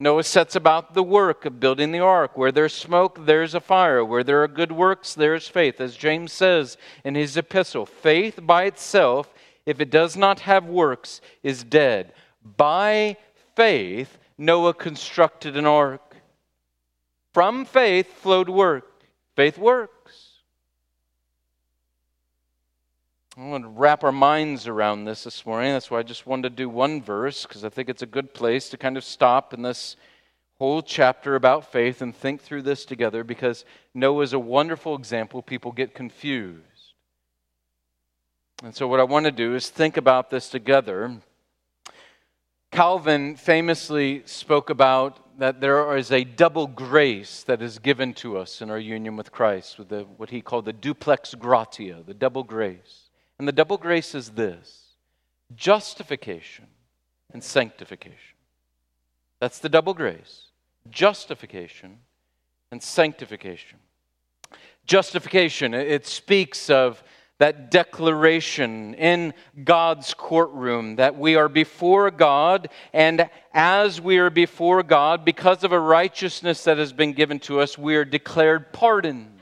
Noah 0.00 0.24
sets 0.24 0.56
about 0.56 0.94
the 0.94 1.02
work 1.02 1.44
of 1.44 1.60
building 1.60 1.92
the 1.92 2.00
ark. 2.00 2.36
Where 2.36 2.52
there's 2.52 2.74
smoke, 2.74 3.26
there's 3.26 3.54
a 3.54 3.60
fire. 3.60 4.04
Where 4.04 4.24
there 4.24 4.42
are 4.42 4.48
good 4.48 4.72
works, 4.72 5.14
there's 5.14 5.48
faith. 5.48 5.80
As 5.80 5.96
James 5.96 6.32
says 6.32 6.76
in 7.04 7.14
his 7.14 7.36
epistle, 7.36 7.86
faith 7.86 8.40
by 8.42 8.64
itself, 8.64 9.32
if 9.66 9.80
it 9.80 9.90
does 9.90 10.16
not 10.16 10.40
have 10.40 10.66
works, 10.66 11.20
is 11.42 11.64
dead. 11.64 12.12
By 12.56 13.16
faith, 13.54 14.18
Noah 14.36 14.74
constructed 14.74 15.56
an 15.56 15.66
ark. 15.66 16.16
From 17.32 17.64
faith 17.64 18.12
flowed 18.14 18.48
work. 18.48 19.04
Faith 19.36 19.58
works. 19.58 19.93
I 23.36 23.46
want 23.46 23.64
to 23.64 23.68
wrap 23.68 24.04
our 24.04 24.12
minds 24.12 24.68
around 24.68 25.06
this 25.06 25.24
this 25.24 25.44
morning. 25.44 25.72
That's 25.72 25.90
why 25.90 25.98
I 25.98 26.04
just 26.04 26.24
wanted 26.24 26.50
to 26.50 26.54
do 26.54 26.68
one 26.68 27.02
verse, 27.02 27.44
because 27.44 27.64
I 27.64 27.68
think 27.68 27.88
it's 27.88 28.02
a 28.02 28.06
good 28.06 28.32
place 28.32 28.68
to 28.68 28.76
kind 28.76 28.96
of 28.96 29.02
stop 29.02 29.52
in 29.52 29.62
this 29.62 29.96
whole 30.58 30.82
chapter 30.82 31.34
about 31.34 31.72
faith 31.72 32.00
and 32.00 32.14
think 32.14 32.42
through 32.42 32.62
this 32.62 32.84
together, 32.84 33.24
because 33.24 33.64
Noah 33.92 34.22
is 34.22 34.34
a 34.34 34.38
wonderful 34.38 34.94
example. 34.94 35.42
People 35.42 35.72
get 35.72 35.94
confused. 35.94 36.62
And 38.62 38.72
so, 38.72 38.86
what 38.86 39.00
I 39.00 39.02
want 39.02 39.26
to 39.26 39.32
do 39.32 39.56
is 39.56 39.68
think 39.68 39.96
about 39.96 40.30
this 40.30 40.48
together. 40.48 41.16
Calvin 42.70 43.34
famously 43.34 44.22
spoke 44.26 44.70
about 44.70 45.40
that 45.40 45.60
there 45.60 45.96
is 45.96 46.12
a 46.12 46.22
double 46.22 46.68
grace 46.68 47.42
that 47.42 47.62
is 47.62 47.80
given 47.80 48.14
to 48.14 48.38
us 48.38 48.62
in 48.62 48.70
our 48.70 48.78
union 48.78 49.16
with 49.16 49.32
Christ, 49.32 49.76
with 49.76 49.88
the, 49.88 50.02
what 50.18 50.30
he 50.30 50.40
called 50.40 50.66
the 50.66 50.72
duplex 50.72 51.34
gratia, 51.34 52.04
the 52.06 52.14
double 52.14 52.44
grace. 52.44 53.03
And 53.38 53.48
the 53.48 53.52
double 53.52 53.76
grace 53.76 54.14
is 54.14 54.30
this 54.30 54.94
justification 55.54 56.66
and 57.32 57.42
sanctification. 57.42 58.36
That's 59.40 59.58
the 59.58 59.68
double 59.68 59.94
grace 59.94 60.48
justification 60.90 61.98
and 62.70 62.82
sanctification. 62.82 63.78
Justification, 64.86 65.72
it 65.72 66.06
speaks 66.06 66.68
of 66.68 67.02
that 67.38 67.70
declaration 67.70 68.94
in 68.94 69.34
God's 69.64 70.14
courtroom 70.14 70.96
that 70.96 71.18
we 71.18 71.36
are 71.36 71.48
before 71.48 72.10
God, 72.10 72.68
and 72.92 73.28
as 73.52 74.00
we 74.00 74.18
are 74.18 74.30
before 74.30 74.82
God, 74.82 75.24
because 75.24 75.64
of 75.64 75.72
a 75.72 75.80
righteousness 75.80 76.64
that 76.64 76.78
has 76.78 76.92
been 76.92 77.12
given 77.12 77.40
to 77.40 77.60
us, 77.60 77.76
we 77.76 77.96
are 77.96 78.04
declared 78.04 78.72
pardoned. 78.72 79.33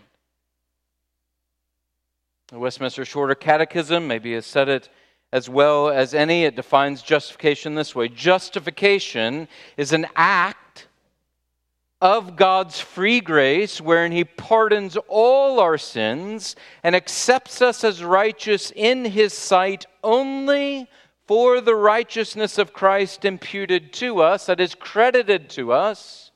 The 2.52 2.58
Westminster 2.58 3.06
Shorter 3.06 3.34
Catechism 3.34 4.06
maybe 4.06 4.34
has 4.34 4.44
said 4.44 4.68
it 4.68 4.90
as 5.32 5.48
well 5.48 5.88
as 5.88 6.12
any. 6.12 6.44
It 6.44 6.54
defines 6.54 7.00
justification 7.00 7.74
this 7.74 7.94
way 7.94 8.08
Justification 8.08 9.48
is 9.78 9.94
an 9.94 10.06
act 10.14 10.86
of 12.02 12.36
God's 12.36 12.78
free 12.78 13.20
grace 13.20 13.80
wherein 13.80 14.12
He 14.12 14.24
pardons 14.24 14.98
all 15.08 15.60
our 15.60 15.78
sins 15.78 16.54
and 16.82 16.94
accepts 16.94 17.62
us 17.62 17.84
as 17.84 18.04
righteous 18.04 18.70
in 18.76 19.06
His 19.06 19.32
sight 19.32 19.86
only 20.04 20.90
for 21.26 21.62
the 21.62 21.74
righteousness 21.74 22.58
of 22.58 22.74
Christ 22.74 23.24
imputed 23.24 23.94
to 23.94 24.20
us, 24.20 24.44
that 24.44 24.60
is 24.60 24.74
credited 24.74 25.48
to 25.50 25.72
us, 25.72 26.32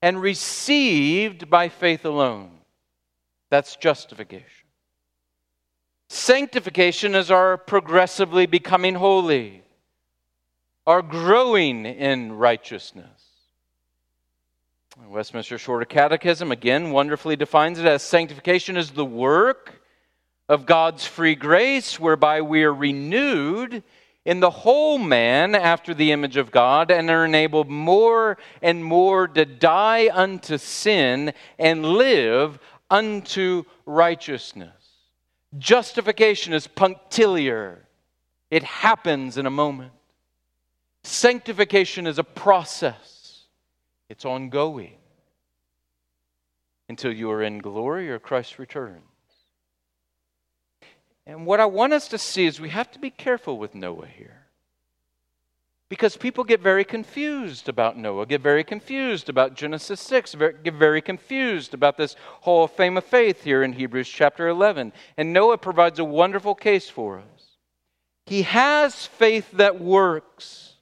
and 0.00 0.22
received 0.22 1.50
by 1.50 1.68
faith 1.68 2.04
alone. 2.04 2.60
That's 3.50 3.74
justification. 3.74 4.65
Sanctification 6.08 7.14
is 7.14 7.30
our 7.30 7.56
progressively 7.56 8.46
becoming 8.46 8.94
holy, 8.94 9.62
our 10.86 11.02
growing 11.02 11.84
in 11.84 12.32
righteousness. 12.32 13.26
Westminster 15.08 15.58
Shorter 15.58 15.84
Catechism 15.84 16.50
again 16.50 16.90
wonderfully 16.90 17.36
defines 17.36 17.78
it 17.78 17.86
as 17.86 18.02
sanctification 18.02 18.76
is 18.76 18.90
the 18.90 19.04
work 19.04 19.82
of 20.48 20.64
God's 20.64 21.04
free 21.04 21.34
grace 21.34 22.00
whereby 22.00 22.40
we 22.40 22.62
are 22.62 22.72
renewed 22.72 23.82
in 24.24 24.40
the 24.40 24.50
whole 24.50 24.98
man 24.98 25.54
after 25.54 25.92
the 25.92 26.12
image 26.12 26.36
of 26.36 26.50
God 26.50 26.90
and 26.90 27.10
are 27.10 27.24
enabled 27.24 27.68
more 27.68 28.38
and 28.62 28.84
more 28.84 29.28
to 29.28 29.44
die 29.44 30.08
unto 30.12 30.56
sin 30.56 31.32
and 31.58 31.84
live 31.84 32.58
unto 32.90 33.64
righteousness. 33.84 34.85
Justification 35.58 36.52
is 36.52 36.66
punctiliar, 36.66 37.86
it 38.50 38.62
happens 38.62 39.38
in 39.38 39.46
a 39.46 39.50
moment. 39.50 39.92
Sanctification 41.02 42.06
is 42.06 42.18
a 42.18 42.24
process, 42.24 43.44
it's 44.08 44.24
ongoing 44.24 44.96
until 46.88 47.12
you 47.12 47.30
are 47.30 47.42
in 47.42 47.58
glory 47.58 48.10
or 48.10 48.18
Christ 48.18 48.58
returns. 48.58 49.02
And 51.26 51.44
what 51.44 51.58
I 51.58 51.66
want 51.66 51.92
us 51.92 52.08
to 52.08 52.18
see 52.18 52.46
is 52.46 52.60
we 52.60 52.68
have 52.70 52.90
to 52.92 52.98
be 52.98 53.10
careful 53.10 53.58
with 53.58 53.74
Noah 53.74 54.06
here. 54.06 54.45
Because 55.88 56.16
people 56.16 56.42
get 56.42 56.60
very 56.60 56.84
confused 56.84 57.68
about 57.68 57.96
Noah, 57.96 58.26
get 58.26 58.40
very 58.40 58.64
confused 58.64 59.28
about 59.28 59.54
Genesis 59.54 60.00
6, 60.00 60.34
get 60.64 60.74
very 60.74 61.00
confused 61.00 61.74
about 61.74 61.96
this 61.96 62.16
of 62.44 62.72
Fame 62.72 62.96
of 62.96 63.04
Faith 63.04 63.44
here 63.44 63.62
in 63.62 63.72
Hebrews 63.72 64.08
chapter 64.08 64.48
11. 64.48 64.92
And 65.16 65.32
Noah 65.32 65.58
provides 65.58 66.00
a 66.00 66.04
wonderful 66.04 66.56
case 66.56 66.88
for 66.90 67.18
us. 67.18 67.56
He 68.24 68.42
has 68.42 69.06
faith 69.06 69.52
that 69.52 69.80
works. 69.80 70.74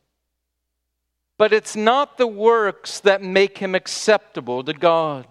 but 1.36 1.52
it's 1.52 1.76
not 1.76 2.16
the 2.16 2.26
works 2.26 3.00
that 3.00 3.22
make 3.22 3.58
him 3.58 3.74
acceptable 3.74 4.62
to 4.64 4.72
God. 4.72 5.26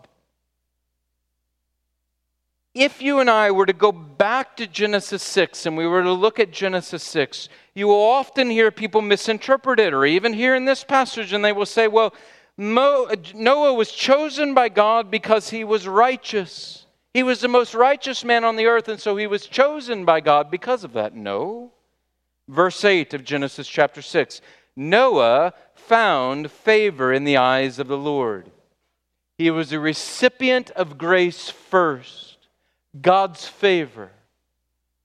If 2.73 3.03
you 3.03 3.19
and 3.19 3.29
I 3.29 3.51
were 3.51 3.67
to 3.67 3.73
go 3.73 3.91
back 3.91 4.57
to 4.57 4.65
Genesis 4.65 5.21
6 5.21 5.67
and 5.67 5.77
we 5.77 5.85
were 5.85 6.01
to 6.01 6.11
look 6.11 6.39
at 6.39 6.51
Genesis 6.51 7.03
6, 7.03 7.47
you 7.75 7.87
will 7.87 8.01
often 8.01 8.49
hear 8.49 8.71
people 8.71 9.01
misinterpret 9.01 9.79
it, 9.79 9.93
or 9.93 10.05
even 10.05 10.33
here 10.33 10.55
in 10.55 10.65
this 10.65 10.83
passage, 10.83 11.33
and 11.33 11.45
they 11.45 11.51
will 11.51 11.67
say, 11.67 11.87
well, 11.87 12.13
Noah 12.57 13.73
was 13.73 13.91
chosen 13.91 14.53
by 14.53 14.69
God 14.69 15.11
because 15.11 15.51
he 15.51 15.63
was 15.63 15.87
righteous. 15.87 16.87
He 17.13 17.21
was 17.21 17.41
the 17.41 17.47
most 17.47 17.75
righteous 17.75 18.23
man 18.23 18.43
on 18.43 18.55
the 18.55 18.65
earth, 18.65 18.87
and 18.87 18.99
so 18.99 19.17
he 19.17 19.27
was 19.27 19.45
chosen 19.45 20.03
by 20.03 20.19
God 20.19 20.49
because 20.49 20.83
of 20.83 20.93
that. 20.93 21.15
No. 21.15 21.71
Verse 22.47 22.83
8 22.83 23.13
of 23.13 23.23
Genesis 23.23 23.67
chapter 23.67 24.01
6 24.01 24.41
Noah 24.75 25.53
found 25.75 26.49
favor 26.49 27.13
in 27.13 27.23
the 27.23 27.37
eyes 27.37 27.77
of 27.77 27.87
the 27.87 27.97
Lord. 27.97 28.49
He 29.37 29.51
was 29.51 29.71
a 29.71 29.79
recipient 29.79 30.71
of 30.71 30.97
grace 30.97 31.49
first. 31.49 32.32
God's 33.01 33.47
favor, 33.47 34.11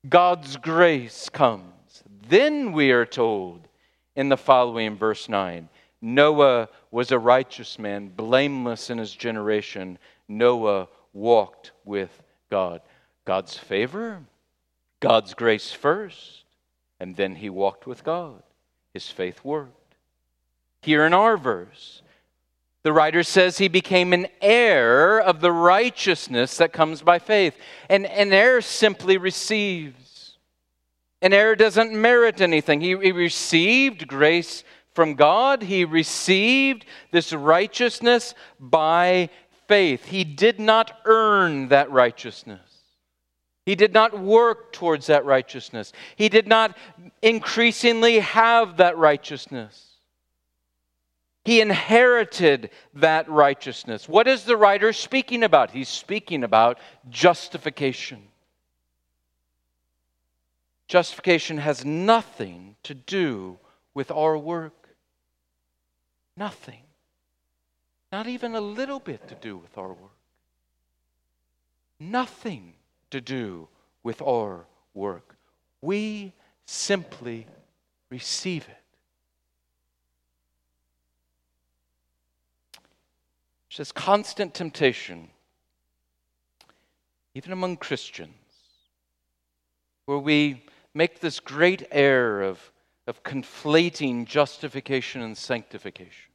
God's 0.07 0.57
grace 0.57 1.29
comes. 1.29 2.03
Then 2.27 2.71
we 2.71 2.91
are 2.91 3.05
told 3.05 3.67
in 4.15 4.29
the 4.29 4.37
following 4.37 4.95
verse 4.95 5.27
9 5.27 5.67
Noah 6.01 6.69
was 6.91 7.11
a 7.11 7.19
righteous 7.19 7.77
man, 7.77 8.09
blameless 8.09 8.89
in 8.89 8.97
his 8.97 9.13
generation. 9.13 9.97
Noah 10.27 10.87
walked 11.13 11.71
with 11.83 12.23
God. 12.49 12.81
God's 13.25 13.57
favor, 13.57 14.23
God's 14.99 15.33
grace 15.33 15.71
first, 15.71 16.45
and 16.99 17.15
then 17.15 17.35
he 17.35 17.49
walked 17.49 17.85
with 17.85 18.03
God. 18.03 18.41
His 18.93 19.09
faith 19.09 19.43
worked. 19.43 19.95
Here 20.81 21.05
in 21.05 21.13
our 21.13 21.37
verse, 21.37 22.01
the 22.83 22.93
writer 22.93 23.23
says 23.23 23.57
he 23.57 23.67
became 23.67 24.13
an 24.13 24.27
heir 24.41 25.19
of 25.19 25.41
the 25.41 25.51
righteousness 25.51 26.57
that 26.57 26.71
comes 26.71 27.01
by 27.01 27.19
faith. 27.19 27.57
And 27.89 28.05
an 28.05 28.31
heir 28.31 28.61
simply 28.61 29.17
receives. 29.17 30.37
An 31.21 31.33
heir 31.33 31.55
doesn't 31.55 31.91
merit 31.91 32.39
anything. 32.39 32.79
He, 32.79 32.95
he 32.97 33.11
received 33.11 34.07
grace 34.07 34.63
from 34.93 35.15
God, 35.15 35.61
he 35.61 35.85
received 35.85 36.85
this 37.11 37.31
righteousness 37.31 38.33
by 38.59 39.29
faith. 39.67 40.05
He 40.05 40.23
did 40.23 40.59
not 40.59 40.99
earn 41.05 41.69
that 41.69 41.89
righteousness. 41.91 42.59
He 43.65 43.75
did 43.75 43.93
not 43.93 44.19
work 44.19 44.73
towards 44.73 45.07
that 45.07 45.25
righteousness. 45.25 45.93
He 46.15 46.27
did 46.27 46.47
not 46.47 46.75
increasingly 47.21 48.19
have 48.19 48.77
that 48.77 48.97
righteousness. 48.97 49.88
He 51.45 51.61
inherited 51.61 52.69
that 52.95 53.29
righteousness. 53.29 54.07
What 54.07 54.27
is 54.27 54.43
the 54.43 54.57
writer 54.57 54.93
speaking 54.93 55.43
about? 55.43 55.71
He's 55.71 55.89
speaking 55.89 56.43
about 56.43 56.79
justification. 57.09 58.23
Justification 60.87 61.59
has 61.59 61.85
nothing 61.85 62.75
to 62.83 62.93
do 62.93 63.57
with 63.93 64.11
our 64.11 64.37
work. 64.37 64.89
Nothing. 66.35 66.81
Not 68.11 68.27
even 68.27 68.55
a 68.55 68.61
little 68.61 68.99
bit 68.99 69.27
to 69.27 69.35
do 69.35 69.55
with 69.57 69.77
our 69.77 69.89
work. 69.89 70.11
Nothing 71.99 72.73
to 73.11 73.21
do 73.21 73.67
with 74.03 74.21
our 74.21 74.65
work. 74.93 75.35
We 75.81 76.33
simply 76.65 77.45
receive 78.09 78.67
it. 78.67 78.78
There's 83.77 83.91
constant 83.91 84.53
temptation, 84.53 85.29
even 87.33 87.51
among 87.53 87.77
Christians, 87.77 88.33
where 90.05 90.17
we 90.17 90.63
make 90.93 91.19
this 91.19 91.39
great 91.39 91.87
error 91.91 92.41
of, 92.41 92.71
of 93.07 93.23
conflating 93.23 94.25
justification 94.25 95.21
and 95.21 95.37
sanctification. 95.37 96.31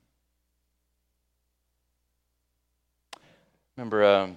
Remember 3.77 4.05
uh, 4.05 4.29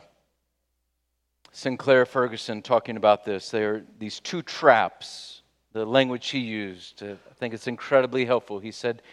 Sinclair 1.51 2.05
Ferguson 2.05 2.61
talking 2.61 2.97
about 2.97 3.23
this. 3.23 3.51
There 3.51 3.75
are 3.75 3.83
these 3.99 4.19
two 4.19 4.41
traps, 4.41 5.43
the 5.73 5.85
language 5.85 6.29
he 6.29 6.39
used. 6.39 7.03
Uh, 7.03 7.15
I 7.29 7.33
think 7.35 7.53
it's 7.53 7.67
incredibly 7.67 8.25
helpful. 8.25 8.59
He 8.59 8.71
said, 8.71 9.03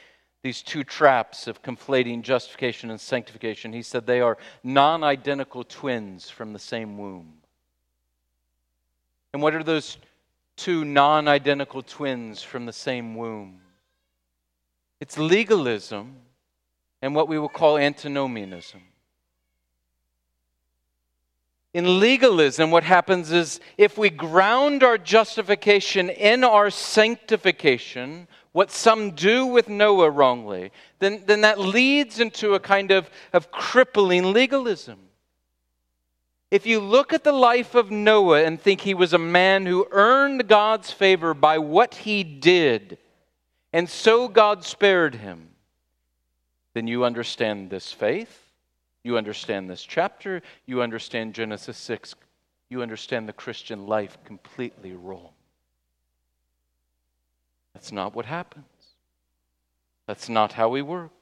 these 0.45 0.61
two 0.61 0.85
traps 0.85 1.47
of 1.47 1.63
conflating 1.63 2.21
justification 2.21 2.91
and 2.91 3.01
sanctification. 3.01 3.73
He 3.73 3.81
said 3.81 4.07
they 4.07 4.21
are 4.21 4.37
non 4.63 5.03
identical 5.03 5.65
twins 5.65 6.29
from 6.29 6.53
the 6.53 6.59
same 6.59 6.99
womb. 6.99 7.33
And 9.33 9.41
what 9.41 9.55
are 9.55 9.65
those 9.65 9.97
two 10.57 10.85
non 10.85 11.29
identical 11.29 11.83
twins 11.83 12.43
from 12.43 12.67
the 12.67 12.75
same 12.75 13.15
womb? 13.15 13.63
It's 15.01 15.17
legalism 15.17 16.17
and 17.01 17.15
what 17.15 17.27
we 17.27 17.39
will 17.39 17.49
call 17.49 17.79
antinomianism. 17.79 18.83
In 21.73 22.01
legalism, 22.01 22.71
what 22.71 22.85
happens 22.85 23.33
is 23.33 23.61
if 23.79 23.97
we 23.97 24.11
ground 24.11 24.83
our 24.83 24.99
justification 24.99 26.11
in 26.11 26.45
our 26.45 26.69
sanctification, 26.69 28.29
what 28.55 28.71
some 28.71 29.11
do 29.11 29.45
with 29.45 29.69
Noah 29.69 30.09
wrongly, 30.11 30.71
then, 31.01 31.25
then 31.27 31.41
that 31.41 31.59
leads 31.59 32.21
into 32.21 32.55
a 32.55 32.61
kind 32.61 32.93
of, 32.93 33.11
of 33.33 33.51
crippling 33.51 34.33
legalism. 34.33 35.01
If 36.53 36.65
you 36.65 36.79
look 36.79 37.13
at 37.13 37.25
the 37.25 37.33
life 37.33 37.75
of 37.75 37.91
Noah 37.91 38.45
and 38.45 38.61
think 38.61 38.83
he 38.83 38.95
was 38.95 39.13
a 39.13 39.19
man 39.19 39.67
who 39.67 39.89
earned 39.91 40.47
God's 40.47 40.93
favor 40.93 41.35
by 41.35 41.59
what 41.59 41.97
he 41.97 42.23
did, 42.23 42.97
and 43.73 43.91
so 43.91 44.29
God 44.29 44.63
spared 44.63 45.17
him, 45.17 45.49
then 46.75 46.87
you 46.87 47.05
understand 47.05 47.71
this 47.71 47.91
faith, 47.91 48.53
you 49.03 49.19
understand 49.19 49.69
this 49.69 49.83
chapter, 49.83 50.43
you 50.65 50.81
understand 50.81 51.35
Genesis 51.35 51.77
6, 51.77 52.15
you 52.71 52.83
understand 52.83 53.29
the 53.29 53.33
Christian 53.33 53.89
life 53.89 54.17
completely 54.25 54.93
wrong. 54.93 55.34
That's 57.85 57.93
not 57.93 58.15
what 58.15 58.25
happens. 58.25 58.65
That's 60.07 60.31
not 60.31 60.55
how 60.55 60.73
He 60.73 60.81
works. 60.81 61.13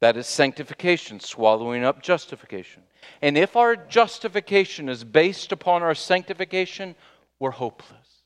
That 0.00 0.16
is 0.16 0.26
sanctification, 0.26 1.20
swallowing 1.20 1.84
up 1.84 2.02
justification. 2.02 2.82
And 3.20 3.36
if 3.36 3.56
our 3.56 3.76
justification 3.76 4.88
is 4.88 5.04
based 5.04 5.52
upon 5.52 5.82
our 5.82 5.94
sanctification, 5.94 6.94
we're 7.38 7.50
hopeless. 7.50 8.22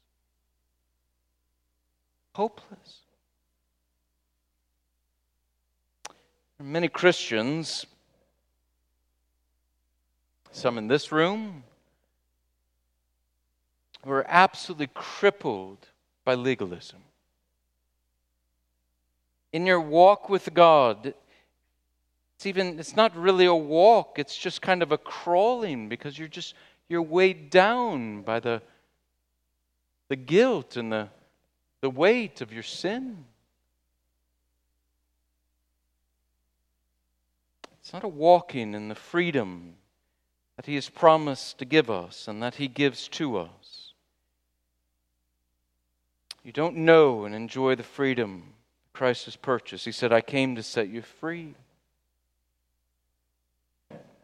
Hopeless. 2.37 3.01
Many 6.63 6.87
Christians, 6.87 7.85
some 10.53 10.79
in 10.79 10.87
this 10.87 11.11
room, 11.11 11.65
were 14.05 14.25
absolutely 14.29 14.91
crippled 14.95 15.89
by 16.25 16.35
legalism 16.37 17.01
in 19.55 19.67
your 19.67 19.81
walk 19.81 20.29
with 20.29 20.53
God, 20.53 21.15
it's 22.35 22.45
even 22.45 22.81
it's 22.81 22.97
not 22.97 23.17
really 23.17 23.47
a 23.47 23.55
walk, 23.55 24.19
it's 24.19 24.37
just 24.37 24.61
kind 24.61 24.83
of 24.83 24.91
a 24.91 24.99
crawling 24.99 25.89
because 25.89 26.19
you're 26.19 26.27
just 26.27 26.55
you're 26.89 27.01
weighed 27.01 27.51
down 27.51 28.23
by 28.23 28.41
the 28.41 28.61
the 30.09 30.17
guilt 30.17 30.77
and 30.77 30.91
the 30.91 31.09
the 31.83 31.89
weight 31.89 32.41
of 32.41 32.53
your 32.53 32.65
sin. 32.65 33.27
It's 37.81 37.93
not 37.93 38.03
a 38.03 38.09
walking 38.09 38.75
in 38.75 38.89
the 38.89 38.97
freedom 38.97 39.75
that 40.57 40.67
He 40.67 40.75
has 40.75 40.89
promised 40.89 41.59
to 41.59 41.65
give 41.65 41.91
us 41.91 42.27
and 42.27 42.43
that 42.43 42.57
He 42.57 42.67
gives 42.67 43.07
to 43.11 43.37
us. 43.37 43.93
You 46.43 46.51
don't 46.51 46.79
know 46.79 47.25
and 47.25 47.37
enjoy 47.37 47.77
the 47.77 47.85
freedom 47.85 48.54
Christ 48.95 49.27
has 49.27 49.37
purchased. 49.37 49.85
He 49.85 49.93
said, 49.93 50.13
I 50.13 50.21
came 50.21 50.55
to 50.55 50.63
set 50.63 50.89
you 50.89 51.03
free. 51.03 51.55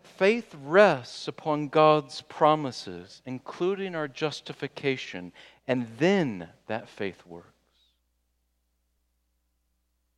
Faith 0.02 0.54
rests 0.62 1.26
upon 1.26 1.68
God's 1.68 2.22
promises, 2.22 3.20
including 3.26 3.94
our 3.94 4.06
justification, 4.06 5.32
and 5.66 5.86
then 5.98 6.48
that 6.68 6.88
faith 6.88 7.22
works. 7.26 7.46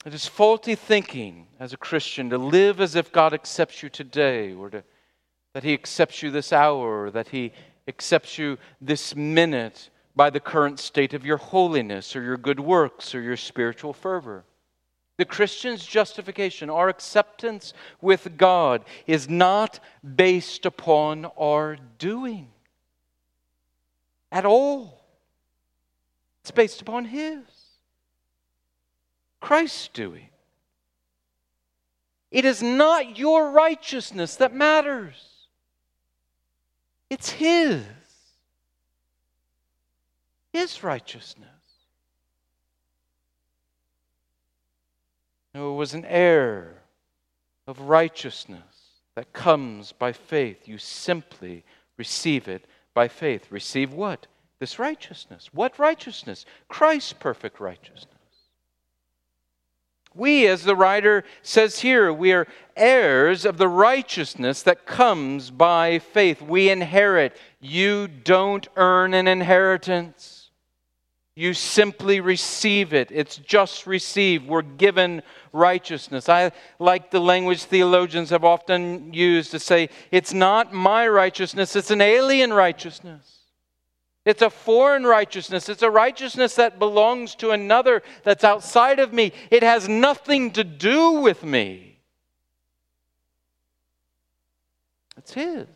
It 0.04 0.12
is 0.12 0.26
faulty 0.26 0.74
thinking 0.74 1.46
as 1.60 1.72
a 1.72 1.76
Christian 1.76 2.30
to 2.30 2.38
live 2.38 2.80
as 2.80 2.96
if 2.96 3.12
God 3.12 3.32
accepts 3.32 3.82
you 3.82 3.88
today, 3.88 4.52
or 4.52 4.68
to, 4.70 4.82
that 5.54 5.62
He 5.62 5.72
accepts 5.72 6.22
you 6.22 6.30
this 6.30 6.52
hour, 6.52 7.04
or 7.04 7.10
that 7.12 7.28
He 7.28 7.52
accepts 7.86 8.36
you 8.36 8.58
this 8.80 9.14
minute, 9.14 9.88
by 10.14 10.30
the 10.30 10.40
current 10.40 10.78
state 10.78 11.14
of 11.14 11.24
your 11.24 11.38
holiness 11.38 12.14
or 12.14 12.22
your 12.22 12.36
good 12.36 12.60
works 12.60 13.14
or 13.14 13.20
your 13.20 13.36
spiritual 13.36 13.92
fervor. 13.92 14.44
The 15.16 15.24
Christian's 15.24 15.84
justification, 15.84 16.70
our 16.70 16.88
acceptance 16.88 17.74
with 18.00 18.36
God, 18.36 18.84
is 19.06 19.28
not 19.28 19.80
based 20.16 20.66
upon 20.66 21.26
our 21.38 21.76
doing 21.98 22.48
at 24.30 24.44
all. 24.44 25.04
It's 26.40 26.50
based 26.50 26.80
upon 26.80 27.04
His, 27.04 27.44
Christ's 29.40 29.88
doing. 29.88 30.28
It 32.30 32.44
is 32.44 32.62
not 32.62 33.18
your 33.18 33.50
righteousness 33.50 34.36
that 34.36 34.54
matters, 34.54 35.46
it's 37.08 37.30
His. 37.30 37.84
His 40.52 40.82
righteousness. 40.84 41.48
Noah 45.54 45.74
was 45.74 45.94
an 45.94 46.04
heir 46.06 46.82
of 47.66 47.80
righteousness 47.80 48.62
that 49.14 49.32
comes 49.32 49.92
by 49.92 50.12
faith. 50.12 50.66
You 50.66 50.78
simply 50.78 51.64
receive 51.96 52.48
it 52.48 52.64
by 52.94 53.08
faith. 53.08 53.46
Receive 53.50 53.92
what? 53.92 54.26
This 54.58 54.78
righteousness. 54.78 55.50
What 55.52 55.78
righteousness? 55.78 56.44
Christ's 56.68 57.12
perfect 57.12 57.60
righteousness. 57.60 58.08
We, 60.14 60.46
as 60.46 60.64
the 60.64 60.76
writer 60.76 61.24
says 61.42 61.80
here, 61.80 62.12
we 62.12 62.32
are 62.32 62.46
heirs 62.76 63.46
of 63.46 63.56
the 63.56 63.68
righteousness 63.68 64.62
that 64.62 64.84
comes 64.84 65.50
by 65.50 65.98
faith. 66.00 66.42
We 66.42 66.68
inherit. 66.68 67.36
You 67.60 68.08
don't 68.08 68.68
earn 68.76 69.14
an 69.14 69.26
inheritance. 69.26 70.41
You 71.42 71.54
simply 71.54 72.20
receive 72.20 72.94
it. 72.94 73.08
It's 73.10 73.36
just 73.36 73.84
received. 73.84 74.46
We're 74.46 74.62
given 74.62 75.22
righteousness. 75.52 76.28
I 76.28 76.52
like 76.78 77.10
the 77.10 77.18
language 77.18 77.64
theologians 77.64 78.30
have 78.30 78.44
often 78.44 79.12
used 79.12 79.50
to 79.50 79.58
say, 79.58 79.88
it's 80.12 80.32
not 80.32 80.72
my 80.72 81.08
righteousness, 81.08 81.74
it's 81.74 81.90
an 81.90 82.00
alien 82.00 82.52
righteousness. 82.52 83.40
It's 84.24 84.40
a 84.40 84.50
foreign 84.50 85.02
righteousness. 85.02 85.68
It's 85.68 85.82
a 85.82 85.90
righteousness 85.90 86.54
that 86.54 86.78
belongs 86.78 87.34
to 87.34 87.50
another 87.50 88.04
that's 88.22 88.44
outside 88.44 89.00
of 89.00 89.12
me. 89.12 89.32
It 89.50 89.64
has 89.64 89.88
nothing 89.88 90.52
to 90.52 90.62
do 90.62 91.10
with 91.10 91.42
me. 91.42 91.98
It's 95.16 95.32
His. 95.32 95.66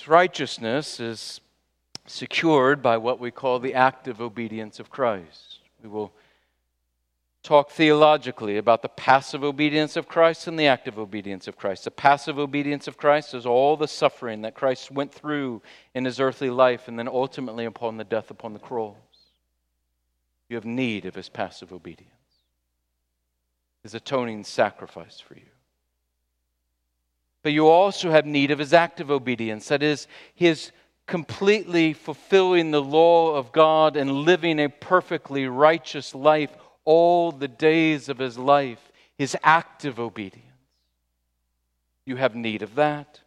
This 0.00 0.08
righteousness 0.08 0.98
is 0.98 1.42
secured 2.06 2.82
by 2.82 2.96
what 2.96 3.20
we 3.20 3.30
call 3.30 3.58
the 3.58 3.74
active 3.74 4.18
obedience 4.18 4.80
of 4.80 4.88
Christ. 4.88 5.58
We 5.82 5.90
will 5.90 6.14
talk 7.42 7.68
theologically 7.68 8.56
about 8.56 8.80
the 8.80 8.88
passive 8.88 9.44
obedience 9.44 9.96
of 9.96 10.08
Christ 10.08 10.46
and 10.46 10.58
the 10.58 10.68
active 10.68 10.98
obedience 10.98 11.46
of 11.48 11.58
Christ. 11.58 11.84
The 11.84 11.90
passive 11.90 12.38
obedience 12.38 12.88
of 12.88 12.96
Christ 12.96 13.34
is 13.34 13.44
all 13.44 13.76
the 13.76 13.86
suffering 13.86 14.40
that 14.40 14.54
Christ 14.54 14.90
went 14.90 15.12
through 15.12 15.60
in 15.94 16.06
his 16.06 16.18
earthly 16.18 16.48
life 16.48 16.88
and 16.88 16.98
then 16.98 17.06
ultimately 17.06 17.66
upon 17.66 17.98
the 17.98 18.04
death 18.04 18.30
upon 18.30 18.54
the 18.54 18.58
cross. 18.58 18.96
You 20.48 20.56
have 20.56 20.64
need 20.64 21.04
of 21.04 21.14
his 21.14 21.28
passive 21.28 21.74
obedience, 21.74 22.08
his 23.82 23.92
atoning 23.92 24.44
sacrifice 24.44 25.20
for 25.20 25.34
you. 25.34 25.50
But 27.42 27.52
you 27.52 27.68
also 27.68 28.10
have 28.10 28.26
need 28.26 28.50
of 28.50 28.58
his 28.58 28.74
active 28.74 29.10
obedience, 29.10 29.68
that 29.68 29.82
is, 29.82 30.06
his 30.34 30.72
completely 31.06 31.92
fulfilling 31.92 32.70
the 32.70 32.82
law 32.82 33.34
of 33.34 33.50
God 33.50 33.96
and 33.96 34.12
living 34.12 34.60
a 34.60 34.68
perfectly 34.68 35.46
righteous 35.46 36.14
life 36.14 36.50
all 36.84 37.32
the 37.32 37.48
days 37.48 38.08
of 38.08 38.18
his 38.18 38.38
life, 38.38 38.92
his 39.16 39.36
active 39.42 39.98
obedience. 39.98 40.46
You 42.04 42.16
have 42.16 42.34
need 42.34 42.62
of 42.62 42.74
that. 42.76 43.20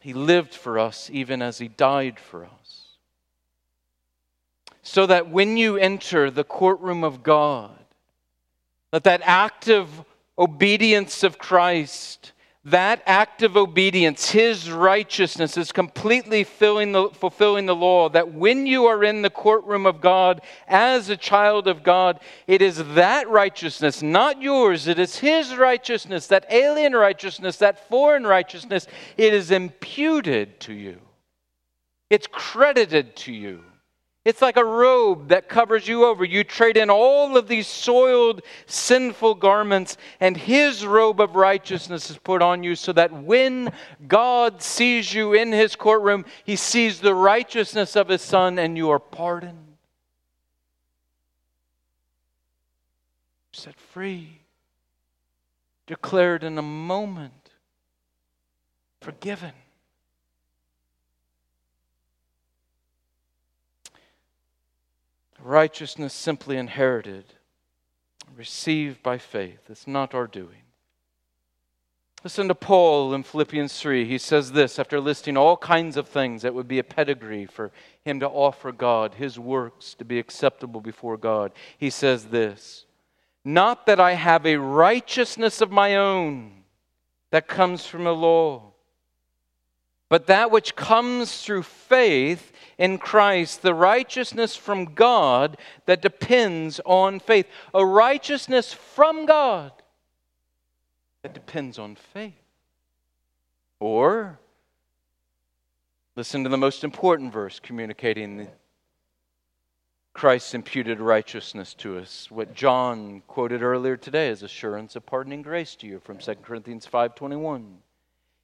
He 0.00 0.12
lived 0.12 0.54
for 0.54 0.78
us 0.78 1.08
even 1.12 1.42
as 1.42 1.58
he 1.58 1.68
died 1.68 2.18
for 2.18 2.44
us. 2.44 2.96
So 4.82 5.06
that 5.06 5.30
when 5.30 5.56
you 5.56 5.76
enter 5.76 6.30
the 6.30 6.44
courtroom 6.44 7.04
of 7.04 7.22
God, 7.22 7.78
that 8.90 9.04
that 9.04 9.22
active 9.24 10.04
obedience 10.38 11.22
of 11.22 11.38
Christ 11.38 12.32
that 12.64 13.02
act 13.06 13.42
of 13.42 13.56
obedience, 13.56 14.30
his 14.30 14.70
righteousness, 14.70 15.56
is 15.56 15.72
completely 15.72 16.44
the, 16.44 17.10
fulfilling 17.12 17.66
the 17.66 17.74
law. 17.74 18.08
That 18.08 18.34
when 18.34 18.66
you 18.66 18.86
are 18.86 19.02
in 19.02 19.22
the 19.22 19.30
courtroom 19.30 19.84
of 19.84 20.00
God 20.00 20.42
as 20.68 21.08
a 21.08 21.16
child 21.16 21.66
of 21.66 21.82
God, 21.82 22.20
it 22.46 22.62
is 22.62 22.94
that 22.94 23.28
righteousness, 23.28 24.00
not 24.00 24.40
yours, 24.40 24.86
it 24.86 25.00
is 25.00 25.18
his 25.18 25.56
righteousness, 25.56 26.28
that 26.28 26.46
alien 26.50 26.92
righteousness, 26.92 27.56
that 27.56 27.88
foreign 27.88 28.24
righteousness, 28.24 28.86
it 29.16 29.34
is 29.34 29.50
imputed 29.50 30.60
to 30.60 30.72
you, 30.72 31.00
it's 32.10 32.28
credited 32.30 33.16
to 33.16 33.32
you. 33.32 33.64
It's 34.24 34.40
like 34.40 34.56
a 34.56 34.64
robe 34.64 35.28
that 35.28 35.48
covers 35.48 35.88
you 35.88 36.04
over. 36.04 36.24
You 36.24 36.44
trade 36.44 36.76
in 36.76 36.90
all 36.90 37.36
of 37.36 37.48
these 37.48 37.66
soiled, 37.66 38.42
sinful 38.66 39.34
garments, 39.36 39.96
and 40.20 40.36
His 40.36 40.86
robe 40.86 41.20
of 41.20 41.34
righteousness 41.34 42.08
is 42.08 42.18
put 42.18 42.40
on 42.40 42.62
you 42.62 42.76
so 42.76 42.92
that 42.92 43.12
when 43.12 43.72
God 44.06 44.62
sees 44.62 45.12
you 45.12 45.32
in 45.32 45.50
His 45.50 45.74
courtroom, 45.74 46.24
He 46.44 46.54
sees 46.54 47.00
the 47.00 47.16
righteousness 47.16 47.96
of 47.96 48.08
His 48.08 48.22
Son 48.22 48.60
and 48.60 48.76
you 48.76 48.90
are 48.90 49.00
pardoned. 49.00 49.58
Set 53.50 53.78
free, 53.78 54.40
declared 55.88 56.44
in 56.44 56.56
a 56.58 56.62
moment, 56.62 57.50
forgiven. 59.00 59.52
Righteousness 65.42 66.14
simply 66.14 66.56
inherited, 66.56 67.24
received 68.36 69.02
by 69.02 69.18
faith. 69.18 69.60
It's 69.68 69.86
not 69.86 70.14
our 70.14 70.26
doing. 70.26 70.62
Listen 72.24 72.46
to 72.46 72.54
Paul 72.54 73.14
in 73.14 73.24
Philippians 73.24 73.80
3. 73.80 74.04
He 74.04 74.16
says 74.16 74.52
this 74.52 74.78
after 74.78 75.00
listing 75.00 75.36
all 75.36 75.56
kinds 75.56 75.96
of 75.96 76.08
things 76.08 76.42
that 76.42 76.54
would 76.54 76.68
be 76.68 76.78
a 76.78 76.84
pedigree 76.84 77.46
for 77.46 77.72
him 78.04 78.20
to 78.20 78.28
offer 78.28 78.70
God, 78.70 79.14
his 79.14 79.40
works 79.40 79.94
to 79.94 80.04
be 80.04 80.20
acceptable 80.20 80.80
before 80.80 81.16
God. 81.16 81.50
He 81.76 81.90
says 81.90 82.26
this 82.26 82.86
Not 83.44 83.86
that 83.86 83.98
I 83.98 84.12
have 84.12 84.46
a 84.46 84.56
righteousness 84.56 85.60
of 85.60 85.72
my 85.72 85.96
own 85.96 86.62
that 87.32 87.48
comes 87.48 87.86
from 87.86 88.04
the 88.04 88.14
law, 88.14 88.71
but 90.12 90.26
that 90.26 90.50
which 90.50 90.76
comes 90.76 91.42
through 91.42 91.62
faith 91.62 92.52
in 92.76 92.98
Christ, 92.98 93.62
the 93.62 93.72
righteousness 93.72 94.54
from 94.54 94.92
God 94.92 95.56
that 95.86 96.02
depends 96.02 96.78
on 96.84 97.18
faith. 97.18 97.46
A 97.72 97.86
righteousness 97.86 98.74
from 98.74 99.24
God 99.24 99.72
that 101.22 101.32
depends 101.32 101.78
on 101.78 101.96
faith. 101.96 102.34
Or, 103.80 104.38
listen 106.14 106.44
to 106.44 106.50
the 106.50 106.58
most 106.58 106.84
important 106.84 107.32
verse 107.32 107.58
communicating 107.58 108.48
Christ's 110.12 110.52
imputed 110.52 111.00
righteousness 111.00 111.72
to 111.76 111.96
us. 111.96 112.30
What 112.30 112.52
John 112.52 113.22
quoted 113.28 113.62
earlier 113.62 113.96
today 113.96 114.28
as 114.28 114.42
assurance 114.42 114.94
of 114.94 115.06
pardoning 115.06 115.40
grace 115.40 115.74
to 115.76 115.86
you 115.86 116.00
from 116.00 116.20
2 116.20 116.42
Corinthians 116.42 116.84
5:21. 116.86 117.78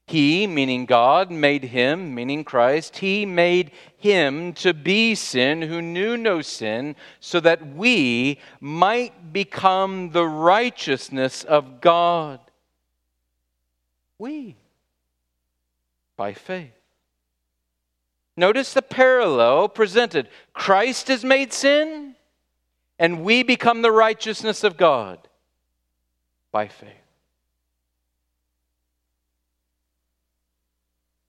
He, 0.09 0.47
meaning 0.47 0.87
God, 0.87 1.29
made 1.29 1.65
him, 1.65 2.15
meaning 2.15 2.43
Christ, 2.43 2.97
he 2.97 3.27
made 3.27 3.69
him 3.95 4.53
to 4.53 4.73
be 4.73 5.13
sin 5.13 5.61
who 5.61 5.83
knew 5.83 6.17
no 6.17 6.41
sin, 6.41 6.95
so 7.19 7.39
that 7.41 7.75
we 7.75 8.39
might 8.59 9.31
become 9.31 10.09
the 10.09 10.25
righteousness 10.25 11.43
of 11.43 11.79
God. 11.79 12.39
We, 14.17 14.55
by 16.17 16.33
faith. 16.33 16.73
Notice 18.35 18.73
the 18.73 18.81
parallel 18.81 19.69
presented 19.69 20.27
Christ 20.53 21.11
is 21.11 21.23
made 21.23 21.53
sin, 21.53 22.15
and 22.97 23.23
we 23.23 23.43
become 23.43 23.83
the 23.83 23.91
righteousness 23.91 24.63
of 24.63 24.75
God 24.75 25.19
by 26.51 26.67
faith. 26.67 26.98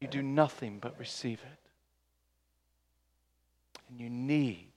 You 0.00 0.08
do 0.08 0.22
nothing 0.22 0.78
but 0.80 0.98
receive 0.98 1.40
it. 1.40 1.58
And 3.88 4.00
you 4.00 4.08
need 4.08 4.68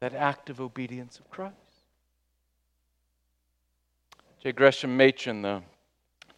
that 0.00 0.14
active 0.14 0.60
obedience 0.60 1.18
of 1.18 1.30
Christ. 1.30 1.56
J. 4.42 4.52
Gresham 4.52 4.96
Machen, 4.96 5.42
the 5.42 5.62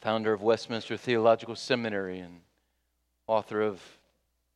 founder 0.01 0.33
of 0.33 0.43
Westminster 0.43 0.97
Theological 0.97 1.55
Seminary 1.55 2.19
and 2.19 2.41
author 3.27 3.63
of 3.63 3.81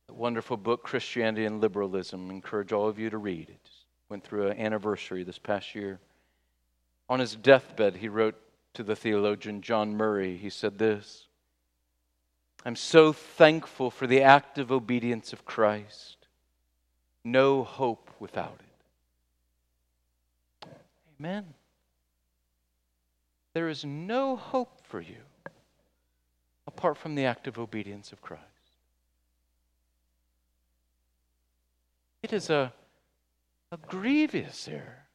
the 0.07 0.13
wonderful 0.13 0.57
book, 0.57 0.83
Christianity 0.83 1.45
and 1.45 1.61
Liberalism. 1.61 2.29
I 2.29 2.33
encourage 2.33 2.73
all 2.73 2.87
of 2.87 2.99
you 2.99 3.09
to 3.09 3.17
read 3.17 3.49
it. 3.49 3.69
Went 4.09 4.23
through 4.23 4.47
an 4.47 4.59
anniversary 4.59 5.23
this 5.23 5.39
past 5.39 5.73
year. 5.73 5.99
On 7.07 7.19
his 7.19 7.35
deathbed, 7.35 7.95
he 7.95 8.09
wrote 8.09 8.35
to 8.73 8.83
the 8.83 8.95
theologian 8.95 9.61
John 9.61 9.95
Murray, 9.95 10.37
he 10.37 10.49
said 10.49 10.77
this 10.77 11.28
I'm 12.65 12.75
so 12.75 13.13
thankful 13.13 13.89
for 13.89 14.05
the 14.05 14.21
active 14.21 14.71
obedience 14.71 15.33
of 15.33 15.45
Christ. 15.45 16.17
No 17.23 17.63
hope 17.63 18.11
without 18.19 18.59
it. 18.59 20.67
Amen. 21.19 21.45
There 23.53 23.69
is 23.69 23.83
no 23.83 24.35
hope 24.35 24.81
for 24.83 25.01
you 25.01 25.17
apart 26.67 26.97
from 26.97 27.15
the 27.15 27.25
active 27.25 27.57
obedience 27.57 28.11
of 28.11 28.21
Christ. 28.21 28.43
It 32.21 32.33
is 32.33 32.49
a, 32.49 32.71
a 33.71 33.77
grievous 33.77 34.67
error 34.67 35.05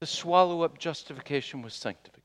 to 0.00 0.06
swallow 0.06 0.62
up 0.62 0.78
justification 0.78 1.62
with 1.62 1.72
sanctification. 1.72 2.21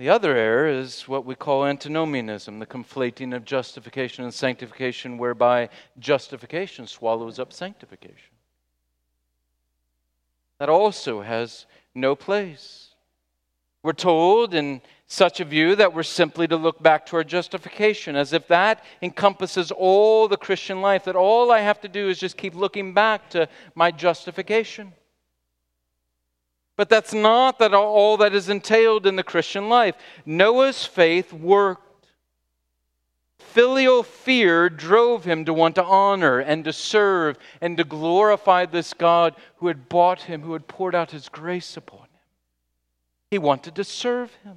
The 0.00 0.08
other 0.08 0.34
error 0.34 0.66
is 0.66 1.06
what 1.06 1.26
we 1.26 1.34
call 1.34 1.66
antinomianism, 1.66 2.58
the 2.58 2.64
conflating 2.64 3.36
of 3.36 3.44
justification 3.44 4.24
and 4.24 4.32
sanctification, 4.32 5.18
whereby 5.18 5.68
justification 5.98 6.86
swallows 6.86 7.38
up 7.38 7.52
sanctification. 7.52 8.32
That 10.58 10.70
also 10.70 11.20
has 11.20 11.66
no 11.94 12.16
place. 12.16 12.94
We're 13.82 13.92
told 13.92 14.54
in 14.54 14.80
such 15.06 15.38
a 15.38 15.44
view 15.44 15.76
that 15.76 15.92
we're 15.92 16.02
simply 16.02 16.48
to 16.48 16.56
look 16.56 16.82
back 16.82 17.04
to 17.06 17.16
our 17.16 17.24
justification, 17.24 18.16
as 18.16 18.32
if 18.32 18.48
that 18.48 18.82
encompasses 19.02 19.70
all 19.70 20.28
the 20.28 20.38
Christian 20.38 20.80
life, 20.80 21.04
that 21.04 21.14
all 21.14 21.52
I 21.52 21.60
have 21.60 21.82
to 21.82 21.88
do 21.88 22.08
is 22.08 22.18
just 22.18 22.38
keep 22.38 22.54
looking 22.54 22.94
back 22.94 23.28
to 23.30 23.50
my 23.74 23.90
justification. 23.90 24.94
But 26.80 26.88
that's 26.88 27.12
not 27.12 27.58
that 27.58 27.74
all 27.74 28.16
that 28.16 28.34
is 28.34 28.48
entailed 28.48 29.06
in 29.06 29.16
the 29.16 29.22
Christian 29.22 29.68
life. 29.68 29.96
Noah's 30.24 30.86
faith 30.86 31.30
worked. 31.30 32.06
Filial 33.38 34.02
fear 34.02 34.70
drove 34.70 35.26
him 35.26 35.44
to 35.44 35.52
want 35.52 35.74
to 35.74 35.84
honor 35.84 36.38
and 36.38 36.64
to 36.64 36.72
serve 36.72 37.36
and 37.60 37.76
to 37.76 37.84
glorify 37.84 38.64
this 38.64 38.94
God 38.94 39.34
who 39.56 39.66
had 39.66 39.90
bought 39.90 40.22
him, 40.22 40.40
who 40.40 40.54
had 40.54 40.68
poured 40.68 40.94
out 40.94 41.10
his 41.10 41.28
grace 41.28 41.76
upon 41.76 42.04
him. 42.04 42.24
He 43.30 43.36
wanted 43.36 43.74
to 43.74 43.84
serve 43.84 44.32
him. 44.42 44.56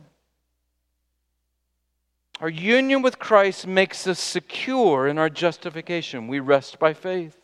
Our 2.39 2.47
union 2.47 3.01
with 3.01 3.19
Christ 3.19 3.67
makes 3.67 4.07
us 4.07 4.21
secure 4.21 5.09
in 5.09 5.17
our 5.17 5.29
justification. 5.29 6.29
We 6.29 6.39
rest 6.39 6.79
by 6.79 6.93
faith. 6.93 7.35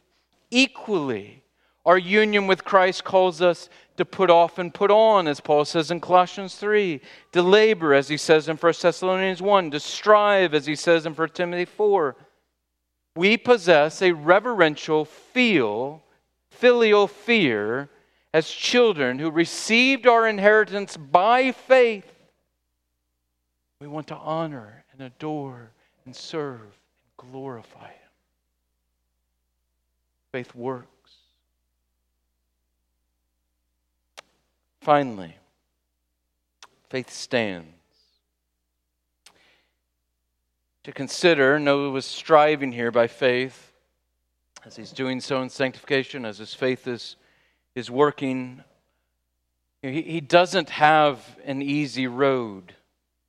Equally, 0.50 1.44
our 1.86 1.98
union 1.98 2.48
with 2.48 2.65
Christ 2.65 3.04
calls 3.04 3.42
us 3.42 3.70
to 3.98 4.06
put 4.06 4.30
off 4.30 4.60
and 4.60 4.74
put 4.74 4.92
on, 4.92 5.28
as 5.28 5.39
Paul 5.39 5.65
says 5.65 5.92
in 5.92 6.00
Colossians 6.00 6.56
3, 6.56 7.02
to 7.32 7.42
labor, 7.42 7.94
as 7.94 8.08
he 8.08 8.18
says 8.18 8.48
in 8.48 8.58
1 8.58 8.74
Thessalonians 8.82 9.42
1, 9.42 9.72
to 9.72 9.80
strive, 9.80 10.54
as 10.54 10.65
he 10.65 10.76
says 10.76 11.06
in 11.06 11.13
1 11.13 11.30
Timothy 11.30 11.65
4. 11.65 12.15
We 13.15 13.38
possess 13.38 14.02
a 14.02 14.12
reverential 14.12 15.06
feel, 15.06 16.04
filial 16.50 17.08
fear 17.08 17.89
as 18.34 18.50
children 18.50 19.20
who 19.20 19.32
received 19.32 20.08
our 20.08 20.28
inheritance 20.28 20.96
by 20.96 21.52
faith. 21.52 22.10
We 23.82 23.88
want 23.88 24.08
to 24.08 24.15
honor 24.15 24.84
and 24.92 25.02
adore 25.02 25.72
and 26.06 26.15
serve 26.15 26.62
and 26.62 27.32
glorify 27.32 27.88
Him. 27.88 28.10
Faith 30.32 30.54
works. 30.54 30.88
Finally, 34.82 35.36
faith 36.89 37.10
stands. 37.10 37.68
To 40.84 40.92
consider, 40.94 41.60
Noah 41.60 41.92
was 41.92 42.06
striving 42.06 42.72
here 42.72 42.89
by 42.89 43.08
faith, 43.08 43.74
as 44.65 44.76
he's 44.76 44.92
doing 44.92 45.20
so 45.20 45.42
in 45.42 45.50
sanctification, 45.50 46.26
as 46.26 46.38
his 46.38 46.54
faith 46.54 46.88
is, 46.88 47.18
is 47.76 47.92
working. 47.92 48.63
He, 49.82 50.02
he 50.02 50.22
doesn't 50.22 50.70
have 50.70 51.38
an 51.46 51.62
easy 51.62 52.08
road. 52.08 52.74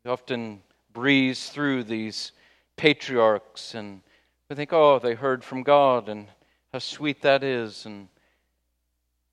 He 0.05 0.09
often 0.09 0.63
breeze 0.93 1.51
through 1.51 1.85
these 1.85 2.33
patriarchs 2.77 3.75
and 3.75 4.01
we 4.49 4.57
think, 4.57 4.73
oh, 4.73 4.99
they 4.99 5.15
heard 5.15 5.45
from 5.45 5.63
God 5.63 6.09
and 6.09 6.27
how 6.73 6.79
sweet 6.79 7.23
that 7.23 7.45
is. 7.45 7.87
And 7.87 8.09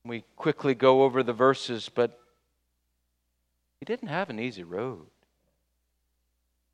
we 0.08 0.24
quickly 0.36 0.74
go 0.74 1.02
over 1.02 1.22
the 1.22 1.32
verses, 1.32 1.88
but 1.88 2.18
he 3.78 3.84
didn't 3.84 4.08
have 4.08 4.30
an 4.30 4.40
easy 4.40 4.64
road. 4.64 5.06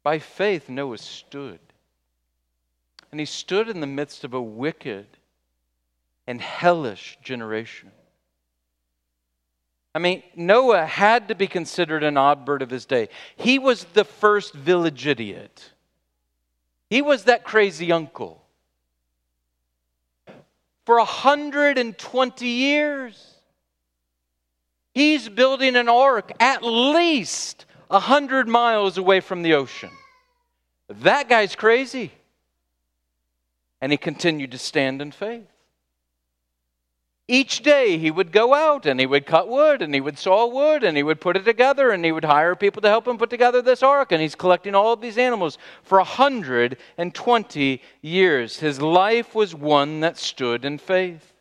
By 0.03 0.19
faith, 0.19 0.69
Noah 0.69 0.99
stood. 0.99 1.61
And 3.11 3.21
he 3.21 3.27
stood 3.27 3.69
in 3.69 3.81
the 3.81 3.87
midst 3.87 4.25
of 4.25 4.35
a 4.35 4.43
wicked 4.43 5.07
and 6.27 6.41
hellish 6.41 7.19
generation. 7.23 7.91
I 9.95 10.01
mean, 10.01 10.23
Noah 10.35 10.85
had 10.87 11.29
to 11.29 11.35
be 11.35 11.47
considered 11.47 12.03
an 12.03 12.17
odd 12.17 12.45
bird 12.45 12.63
of 12.63 12.71
his 12.71 12.85
day. 12.85 13.09
He 13.37 13.59
was 13.59 13.85
the 13.85 14.05
first 14.05 14.53
village 14.53 15.07
idiot. 15.07 15.73
He 16.91 17.01
was 17.01 17.25
that 17.25 17.45
crazy 17.45 17.93
uncle 17.93 18.44
for 20.85 20.97
120 20.99 22.47
years. 22.47 23.35
He's 24.93 25.29
building 25.29 25.77
an 25.77 25.89
ark 25.89 26.33
at 26.39 26.63
least 26.63 27.67
100 27.89 28.49
miles 28.49 28.97
away 28.99 29.21
from 29.21 29.43
the 29.43 29.55
ocean. 29.55 29.91
That 30.89 31.29
guy's 31.29 31.57
crazy. 31.57 32.13
And 33.81 33.93
he 33.93 33.99
continued 33.99 34.53
to 34.53 34.59
stand 34.59 35.03
in 35.03 35.11
faith. 35.11 35.49
Each 37.27 37.63
day 37.63 37.97
he 37.97 38.11
would 38.11 38.33
go 38.33 38.53
out 38.53 38.85
and 38.85 39.01
he 39.01 39.07
would 39.07 39.25
cut 39.25 39.49
wood 39.49 39.81
and 39.81 39.95
he 39.95 40.01
would 40.01 40.19
saw 40.19 40.47
wood 40.47 40.85
and 40.85 40.95
he 40.95 41.03
would 41.03 41.23
put 41.23 41.39
it 41.39 41.45
together 41.45 41.91
and 41.91 42.05
he 42.05 42.13
would 42.13 42.25
hire 42.25 42.55
people 42.55 42.83
to 42.83 42.89
help 42.89 43.09
him 43.09 43.17
put 43.17 43.31
together 43.31 43.63
this 43.63 43.83
ark. 43.83 44.13
And 44.13 44.21
he's 44.21 44.35
collecting 44.35 44.75
all 44.75 44.93
of 44.93 45.01
these 45.01 45.17
animals 45.17 45.57
for 45.83 45.97
120 45.99 47.83
years. 48.03 48.59
His 48.59 48.83
life 48.83 49.35
was 49.35 49.55
one 49.55 50.01
that 50.01 50.19
stood 50.19 50.67
in 50.67 50.77
faith. 50.77 51.33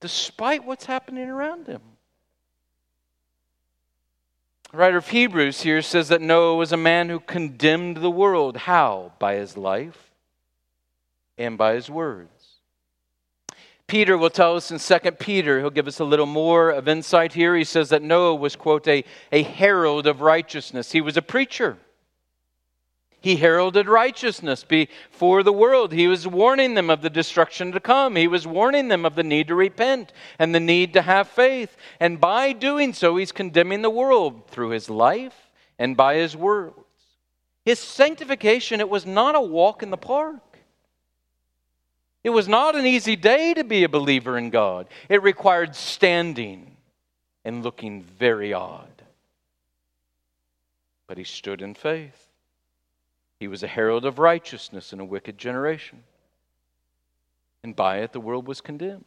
Despite 0.00 0.64
what's 0.64 0.84
happening 0.84 1.30
around 1.30 1.68
him. 1.68 1.80
The 4.72 4.78
writer 4.78 4.98
of 4.98 5.08
Hebrews 5.08 5.62
here 5.62 5.80
says 5.80 6.08
that 6.08 6.20
Noah 6.20 6.56
was 6.56 6.72
a 6.72 6.76
man 6.76 7.08
who 7.08 7.20
condemned 7.20 7.98
the 7.98 8.10
world. 8.10 8.56
How? 8.58 9.12
By 9.18 9.36
his 9.36 9.56
life 9.56 10.10
and 11.38 11.56
by 11.56 11.74
his 11.74 11.88
words. 11.88 12.41
Peter 13.92 14.16
will 14.16 14.30
tell 14.30 14.56
us 14.56 14.70
in 14.70 14.78
2 14.78 15.10
Peter, 15.18 15.60
he'll 15.60 15.68
give 15.68 15.86
us 15.86 16.00
a 16.00 16.04
little 16.04 16.24
more 16.24 16.70
of 16.70 16.88
insight 16.88 17.34
here. 17.34 17.54
He 17.54 17.62
says 17.62 17.90
that 17.90 18.00
Noah 18.00 18.36
was, 18.36 18.56
quote, 18.56 18.88
a, 18.88 19.04
a 19.30 19.42
herald 19.42 20.06
of 20.06 20.22
righteousness. 20.22 20.92
He 20.92 21.02
was 21.02 21.18
a 21.18 21.20
preacher. 21.20 21.76
He 23.20 23.36
heralded 23.36 23.88
righteousness 23.88 24.64
before 24.64 25.42
the 25.42 25.52
world. 25.52 25.92
He 25.92 26.06
was 26.06 26.26
warning 26.26 26.72
them 26.72 26.88
of 26.88 27.02
the 27.02 27.10
destruction 27.10 27.70
to 27.72 27.80
come. 27.80 28.16
He 28.16 28.28
was 28.28 28.46
warning 28.46 28.88
them 28.88 29.04
of 29.04 29.14
the 29.14 29.22
need 29.22 29.48
to 29.48 29.54
repent 29.54 30.14
and 30.38 30.54
the 30.54 30.58
need 30.58 30.94
to 30.94 31.02
have 31.02 31.28
faith. 31.28 31.76
And 32.00 32.18
by 32.18 32.54
doing 32.54 32.94
so, 32.94 33.18
he's 33.18 33.30
condemning 33.30 33.82
the 33.82 33.90
world 33.90 34.48
through 34.48 34.70
his 34.70 34.88
life 34.88 35.50
and 35.78 35.98
by 35.98 36.14
his 36.14 36.34
words. 36.34 36.78
His 37.66 37.78
sanctification, 37.78 38.80
it 38.80 38.88
was 38.88 39.04
not 39.04 39.34
a 39.34 39.40
walk 39.42 39.82
in 39.82 39.90
the 39.90 39.98
park. 39.98 40.51
It 42.24 42.30
was 42.30 42.46
not 42.46 42.76
an 42.76 42.86
easy 42.86 43.16
day 43.16 43.52
to 43.54 43.64
be 43.64 43.82
a 43.82 43.88
believer 43.88 44.38
in 44.38 44.50
God. 44.50 44.86
It 45.08 45.22
required 45.22 45.74
standing 45.74 46.76
and 47.44 47.64
looking 47.64 48.02
very 48.02 48.52
odd. 48.52 49.02
But 51.08 51.18
he 51.18 51.24
stood 51.24 51.62
in 51.62 51.74
faith. 51.74 52.28
He 53.40 53.48
was 53.48 53.64
a 53.64 53.68
herald 53.68 54.04
of 54.04 54.20
righteousness 54.20 54.92
in 54.92 55.00
a 55.00 55.04
wicked 55.04 55.36
generation. 55.36 56.04
And 57.64 57.74
by 57.74 57.98
it, 57.98 58.12
the 58.12 58.20
world 58.20 58.46
was 58.46 58.60
condemned. 58.60 59.04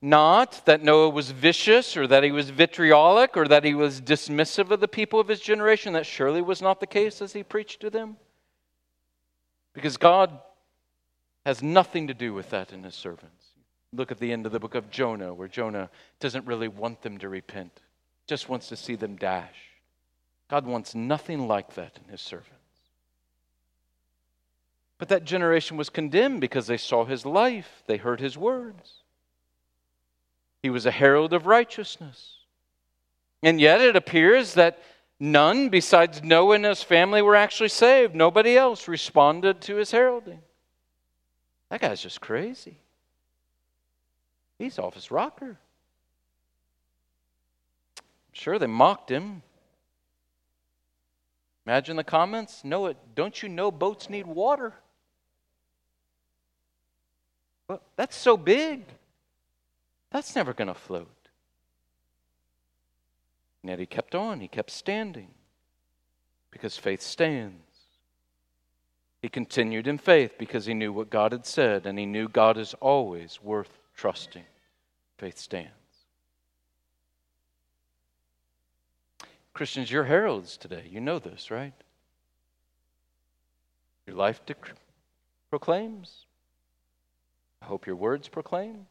Not 0.00 0.64
that 0.66 0.82
Noah 0.82 1.08
was 1.08 1.30
vicious 1.30 1.96
or 1.96 2.06
that 2.06 2.22
he 2.22 2.30
was 2.30 2.50
vitriolic 2.50 3.36
or 3.36 3.48
that 3.48 3.64
he 3.64 3.74
was 3.74 4.00
dismissive 4.00 4.70
of 4.70 4.80
the 4.80 4.86
people 4.86 5.18
of 5.18 5.28
his 5.28 5.40
generation. 5.40 5.94
That 5.94 6.06
surely 6.06 6.40
was 6.40 6.62
not 6.62 6.80
the 6.80 6.86
case 6.86 7.20
as 7.20 7.32
he 7.32 7.42
preached 7.42 7.80
to 7.80 7.90
them. 7.90 8.16
Because 9.72 9.96
God 9.96 10.38
has 11.48 11.62
nothing 11.62 12.08
to 12.08 12.12
do 12.12 12.34
with 12.34 12.50
that 12.50 12.74
in 12.74 12.82
his 12.82 12.94
servants. 12.94 13.46
Look 13.94 14.12
at 14.12 14.18
the 14.18 14.32
end 14.32 14.44
of 14.44 14.52
the 14.52 14.60
book 14.60 14.74
of 14.74 14.90
Jonah, 14.90 15.32
where 15.32 15.48
Jonah 15.48 15.88
doesn't 16.20 16.44
really 16.44 16.68
want 16.68 17.00
them 17.00 17.16
to 17.16 17.28
repent, 17.30 17.80
just 18.26 18.50
wants 18.50 18.68
to 18.68 18.76
see 18.76 18.96
them 18.96 19.16
dash. 19.16 19.56
God 20.50 20.66
wants 20.66 20.94
nothing 20.94 21.48
like 21.48 21.74
that 21.76 21.98
in 22.04 22.12
his 22.12 22.20
servants. 22.20 22.52
But 24.98 25.08
that 25.08 25.24
generation 25.24 25.78
was 25.78 25.88
condemned 25.88 26.42
because 26.42 26.66
they 26.66 26.76
saw 26.76 27.06
his 27.06 27.24
life, 27.24 27.82
they 27.86 27.96
heard 27.96 28.20
his 28.20 28.36
words. 28.36 28.96
He 30.62 30.68
was 30.68 30.84
a 30.84 30.90
herald 30.90 31.32
of 31.32 31.46
righteousness. 31.46 32.40
And 33.42 33.58
yet 33.58 33.80
it 33.80 33.96
appears 33.96 34.52
that 34.52 34.82
none 35.18 35.70
besides 35.70 36.22
Noah 36.22 36.56
and 36.56 36.66
his 36.66 36.82
family 36.82 37.22
were 37.22 37.36
actually 37.36 37.70
saved. 37.70 38.14
Nobody 38.14 38.54
else 38.54 38.86
responded 38.86 39.62
to 39.62 39.76
his 39.76 39.92
heralding. 39.92 40.42
That 41.70 41.80
guy's 41.80 42.00
just 42.00 42.20
crazy. 42.20 42.78
He's 44.58 44.78
off 44.78 44.94
his 44.94 45.10
rocker. 45.10 45.58
Sure, 48.32 48.58
they 48.58 48.66
mocked 48.66 49.10
him. 49.10 49.42
Imagine 51.66 51.96
the 51.96 52.04
comments. 52.04 52.62
No, 52.64 52.86
it, 52.86 52.96
don't 53.14 53.42
you 53.42 53.48
know 53.48 53.70
boats 53.70 54.08
need 54.08 54.26
water? 54.26 54.72
Well, 57.68 57.82
that's 57.96 58.16
so 58.16 58.36
big. 58.36 58.84
That's 60.10 60.34
never 60.34 60.54
going 60.54 60.68
to 60.68 60.74
float. 60.74 61.10
And 63.62 63.70
yet 63.70 63.78
he 63.78 63.86
kept 63.86 64.14
on, 64.14 64.40
he 64.40 64.48
kept 64.48 64.70
standing 64.70 65.28
because 66.50 66.76
faith 66.76 67.02
stands. 67.02 67.67
He 69.20 69.28
continued 69.28 69.86
in 69.86 69.98
faith 69.98 70.38
because 70.38 70.66
he 70.66 70.74
knew 70.74 70.92
what 70.92 71.10
God 71.10 71.32
had 71.32 71.44
said 71.44 71.86
and 71.86 71.98
he 71.98 72.06
knew 72.06 72.28
God 72.28 72.56
is 72.56 72.74
always 72.74 73.40
worth 73.42 73.78
trusting. 73.96 74.44
Faith 75.18 75.38
stands. 75.38 75.72
Christians, 79.52 79.90
you're 79.90 80.04
heralds 80.04 80.56
today. 80.56 80.84
You 80.88 81.00
know 81.00 81.18
this, 81.18 81.50
right? 81.50 81.72
Your 84.06 84.14
life 84.14 84.40
dec- 84.46 84.76
proclaims. 85.50 86.26
I 87.60 87.64
hope 87.64 87.86
your 87.86 87.96
words 87.96 88.28
proclaim. 88.28 88.86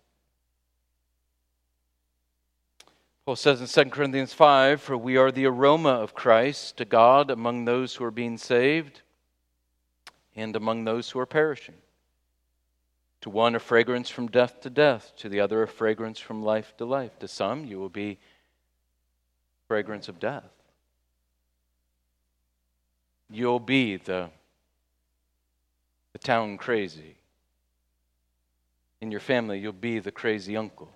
Paul 3.25 3.37
says 3.37 3.61
in 3.61 3.85
2 3.85 3.89
Corinthians 3.91 4.33
5 4.33 4.81
For 4.81 4.97
we 4.97 5.15
are 5.15 5.31
the 5.31 5.45
aroma 5.45 5.89
of 5.89 6.13
Christ 6.13 6.75
to 6.77 6.85
God 6.85 7.31
among 7.31 7.63
those 7.63 7.95
who 7.95 8.03
are 8.03 8.11
being 8.11 8.37
saved 8.37 9.01
and 10.37 10.55
among 10.55 10.85
those 10.85 11.09
who 11.09 11.19
are 11.19 11.25
perishing. 11.25 11.75
To 13.21 13.31
one, 13.31 13.55
a 13.55 13.59
fragrance 13.59 14.09
from 14.09 14.27
death 14.27 14.61
to 14.61 14.69
death, 14.69 15.11
to 15.17 15.27
the 15.27 15.39
other, 15.39 15.63
a 15.63 15.67
fragrance 15.67 16.19
from 16.19 16.43
life 16.43 16.73
to 16.77 16.85
life. 16.85 17.17
To 17.19 17.27
some, 17.27 17.65
you 17.65 17.79
will 17.79 17.89
be 17.89 18.19
fragrance 19.67 20.07
of 20.07 20.19
death. 20.19 20.45
You'll 23.29 23.59
be 23.59 23.97
the, 23.97 24.29
the 26.13 26.19
town 26.19 26.57
crazy. 26.57 27.15
In 29.01 29.11
your 29.11 29.19
family, 29.19 29.59
you'll 29.59 29.73
be 29.73 29.99
the 29.99 30.11
crazy 30.11 30.55
uncle 30.55 30.89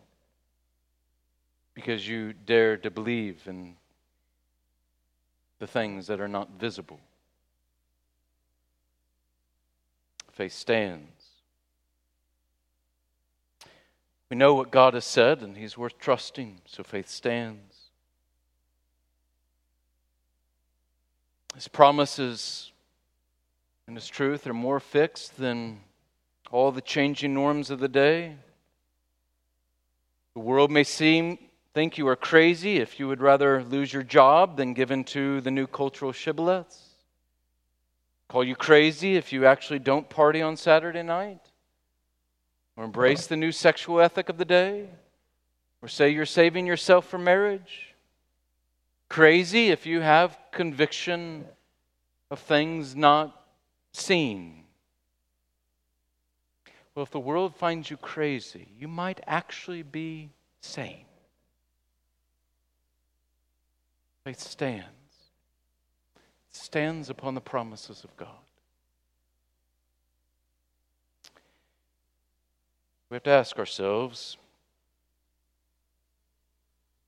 because 1.73 2.07
you 2.07 2.33
dare 2.33 2.77
to 2.77 2.91
believe 2.91 3.41
in 3.47 3.75
the 5.57 5.67
things 5.67 6.07
that 6.07 6.21
are 6.21 6.27
not 6.27 6.51
visible. 6.59 6.99
Faith 10.31 10.53
stands. 10.53 11.07
We 14.29 14.37
know 14.37 14.53
what 14.53 14.71
God 14.71 14.93
has 14.93 15.03
said, 15.03 15.41
and 15.41 15.57
He's 15.57 15.77
worth 15.77 15.99
trusting, 15.99 16.61
so 16.65 16.83
faith 16.83 17.09
stands. 17.09 17.75
His 21.53 21.67
promises 21.67 22.71
and 23.87 23.97
His 23.97 24.07
truth 24.07 24.47
are 24.47 24.53
more 24.53 24.79
fixed 24.79 25.37
than 25.37 25.81
all 26.49 26.71
the 26.71 26.81
changing 26.81 27.33
norms 27.33 27.69
of 27.69 27.79
the 27.79 27.89
day. 27.89 28.35
The 30.33 30.39
world 30.39 30.71
may 30.71 30.85
seem 30.85 31.37
think 31.73 31.97
you 31.97 32.07
are 32.07 32.15
crazy 32.15 32.77
if 32.77 32.99
you 32.99 33.07
would 33.09 33.21
rather 33.21 33.63
lose 33.63 33.91
your 33.91 34.03
job 34.03 34.55
than 34.55 34.73
give 34.73 34.91
in 34.91 35.03
to 35.05 35.41
the 35.41 35.51
new 35.51 35.67
cultural 35.67 36.13
shibboleths. 36.13 36.90
Call 38.31 38.45
you 38.45 38.55
crazy 38.55 39.17
if 39.17 39.33
you 39.33 39.45
actually 39.45 39.79
don't 39.79 40.09
party 40.09 40.41
on 40.41 40.55
Saturday 40.55 41.03
night 41.03 41.41
or 42.77 42.85
embrace 42.85 43.27
the 43.27 43.35
new 43.35 43.51
sexual 43.51 43.99
ethic 43.99 44.29
of 44.29 44.37
the 44.37 44.45
day 44.45 44.87
or 45.81 45.89
say 45.89 46.11
you're 46.11 46.25
saving 46.25 46.65
yourself 46.65 47.05
for 47.05 47.17
marriage. 47.17 47.93
Crazy 49.09 49.67
if 49.67 49.85
you 49.85 49.99
have 49.99 50.37
conviction 50.53 51.43
of 52.29 52.39
things 52.39 52.95
not 52.95 53.47
seen. 53.91 54.63
Well, 56.95 57.03
if 57.03 57.11
the 57.11 57.19
world 57.19 57.53
finds 57.53 57.89
you 57.89 57.97
crazy, 57.97 58.69
you 58.79 58.87
might 58.87 59.19
actually 59.27 59.83
be 59.83 60.29
sane. 60.61 61.03
Faith 64.23 64.39
stands. 64.39 65.00
Stands 66.51 67.09
upon 67.09 67.35
the 67.35 67.41
promises 67.41 68.03
of 68.03 68.15
God. 68.17 68.29
We 73.09 73.15
have 73.15 73.23
to 73.23 73.29
ask 73.29 73.59
ourselves, 73.59 74.37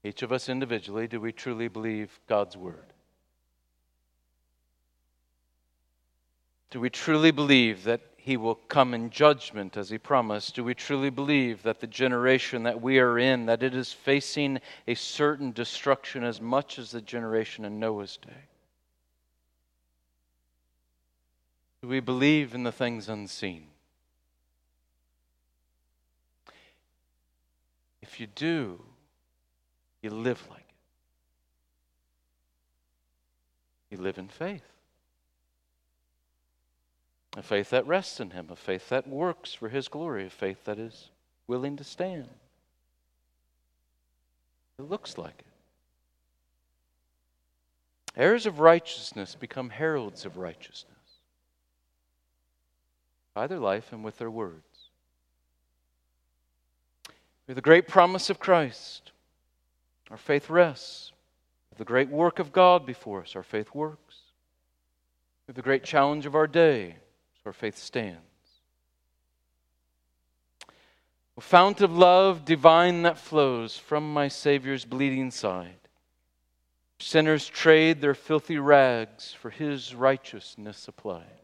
each 0.03 0.21
of 0.21 0.33
us 0.33 0.49
individually, 0.49 1.07
do 1.07 1.21
we 1.21 1.31
truly 1.31 1.69
believe 1.69 2.19
God's 2.27 2.57
word? 2.57 2.93
Do 6.71 6.79
we 6.79 6.89
truly 6.89 7.31
believe 7.31 7.83
that 7.83 8.01
he 8.17 8.35
will 8.35 8.55
come 8.55 8.93
in 8.93 9.09
judgment 9.09 9.77
as 9.77 9.89
he 9.89 9.97
promised? 9.97 10.55
Do 10.55 10.63
we 10.63 10.73
truly 10.73 11.09
believe 11.09 11.63
that 11.63 11.79
the 11.79 11.87
generation 11.87 12.63
that 12.63 12.81
we 12.81 12.99
are 12.99 13.19
in 13.19 13.45
that 13.45 13.63
it 13.63 13.75
is 13.75 13.93
facing 13.93 14.59
a 14.87 14.95
certain 14.95 15.51
destruction 15.51 16.23
as 16.23 16.41
much 16.41 16.79
as 16.79 16.91
the 16.91 17.01
generation 17.01 17.63
in 17.63 17.79
Noah's 17.79 18.17
day? 18.17 18.49
Do 21.83 21.89
we 21.89 21.99
believe 21.99 22.55
in 22.55 22.63
the 22.63 22.71
things 22.71 23.09
unseen? 23.09 23.65
If 28.01 28.21
you 28.21 28.27
do, 28.27 28.79
you 30.01 30.09
live 30.09 30.41
like 30.49 30.63
it. 33.89 33.95
You 33.97 34.01
live 34.01 34.17
in 34.17 34.29
faith. 34.29 34.63
A 37.35 37.41
faith 37.41 37.71
that 37.71 37.85
rests 37.85 38.21
in 38.21 38.29
Him, 38.29 38.47
a 38.49 38.55
faith 38.55 38.87
that 38.87 39.05
works 39.05 39.53
for 39.53 39.67
His 39.67 39.89
glory, 39.89 40.27
a 40.27 40.29
faith 40.29 40.63
that 40.63 40.79
is 40.79 41.09
willing 41.47 41.75
to 41.75 41.83
stand. 41.83 42.29
It 44.79 44.83
looks 44.83 45.17
like 45.17 45.39
it. 45.39 45.45
Heirs 48.15 48.45
of 48.45 48.61
righteousness 48.61 49.35
become 49.35 49.69
heralds 49.69 50.23
of 50.23 50.37
righteousness 50.37 50.92
by 53.33 53.47
their 53.47 53.59
life 53.59 53.91
and 53.91 54.03
with 54.03 54.17
their 54.17 54.31
words. 54.31 54.89
With 57.47 57.55
the 57.55 57.61
great 57.61 57.87
promise 57.87 58.29
of 58.29 58.39
Christ, 58.39 59.11
our 60.11 60.17
faith 60.17 60.49
rests. 60.49 61.11
With 61.69 61.79
the 61.79 61.85
great 61.85 62.09
work 62.09 62.37
of 62.37 62.53
God 62.53 62.85
before 62.85 63.21
us, 63.21 63.35
our 63.35 63.43
faith 63.43 63.73
works. 63.73 64.17
With 65.47 65.55
the 65.55 65.61
great 65.61 65.83
challenge 65.83 66.25
of 66.25 66.35
our 66.35 66.47
day, 66.47 66.97
our 67.45 67.53
faith 67.53 67.77
stands. 67.77 68.19
O 71.35 71.41
fount 71.41 71.81
of 71.81 71.97
love 71.97 72.45
divine 72.45 73.01
that 73.01 73.17
flows 73.17 73.75
from 73.75 74.13
my 74.13 74.27
Savior's 74.27 74.85
bleeding 74.85 75.31
side, 75.31 75.89
sinners 76.99 77.47
trade 77.47 78.01
their 78.01 78.13
filthy 78.13 78.59
rags 78.59 79.33
for 79.33 79.49
his 79.49 79.95
righteousness 79.95 80.87
applied. 80.87 81.42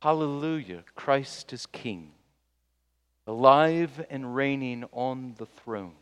Hallelujah, 0.00 0.82
Christ 0.94 1.52
is 1.52 1.66
King, 1.66 2.12
alive 3.26 4.04
and 4.08 4.34
reigning 4.34 4.84
on 4.92 5.34
the 5.36 5.44
throne. 5.46 5.94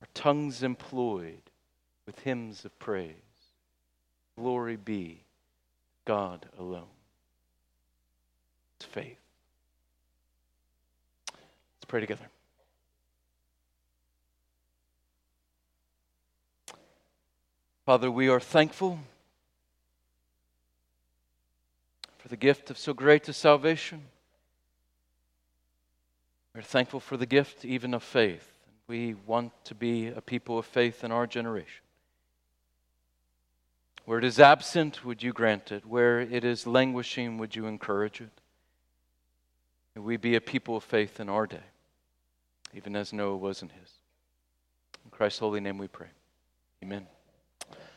Our 0.00 0.08
tongues 0.14 0.62
employed 0.62 1.42
with 2.06 2.18
hymns 2.20 2.64
of 2.64 2.76
praise. 2.80 3.14
Glory 4.36 4.76
be 4.76 5.22
God 6.04 6.46
alone 6.58 6.88
It's 8.76 8.86
faith. 8.86 9.18
Let's 11.32 11.84
pray 11.86 12.00
together. 12.00 12.28
Father, 17.86 18.10
we 18.10 18.28
are 18.28 18.40
thankful 18.40 18.98
for 22.18 22.19
the 22.30 22.36
gift 22.36 22.70
of 22.70 22.78
so 22.78 22.94
great 22.94 23.28
a 23.28 23.32
salvation. 23.32 24.02
We're 26.54 26.62
thankful 26.62 27.00
for 27.00 27.16
the 27.16 27.26
gift 27.26 27.64
even 27.64 27.92
of 27.92 28.02
faith. 28.02 28.48
We 28.86 29.14
want 29.26 29.52
to 29.66 29.74
be 29.74 30.08
a 30.08 30.20
people 30.20 30.58
of 30.58 30.66
faith 30.66 31.04
in 31.04 31.12
our 31.12 31.26
generation. 31.26 31.82
Where 34.04 34.18
it 34.18 34.24
is 34.24 34.40
absent, 34.40 35.04
would 35.04 35.22
you 35.22 35.32
grant 35.32 35.70
it? 35.70 35.84
Where 35.84 36.20
it 36.20 36.44
is 36.44 36.66
languishing, 36.66 37.38
would 37.38 37.54
you 37.54 37.66
encourage 37.66 38.20
it? 38.20 38.40
May 39.94 40.02
we 40.02 40.16
be 40.16 40.34
a 40.36 40.40
people 40.40 40.76
of 40.76 40.84
faith 40.84 41.20
in 41.20 41.28
our 41.28 41.46
day, 41.46 41.62
even 42.74 42.96
as 42.96 43.12
Noah 43.12 43.36
was 43.36 43.62
in 43.62 43.68
his. 43.68 43.90
In 45.04 45.10
Christ's 45.10 45.40
holy 45.40 45.60
name 45.60 45.78
we 45.78 45.88
pray. 45.88 46.08
Amen. 46.82 47.06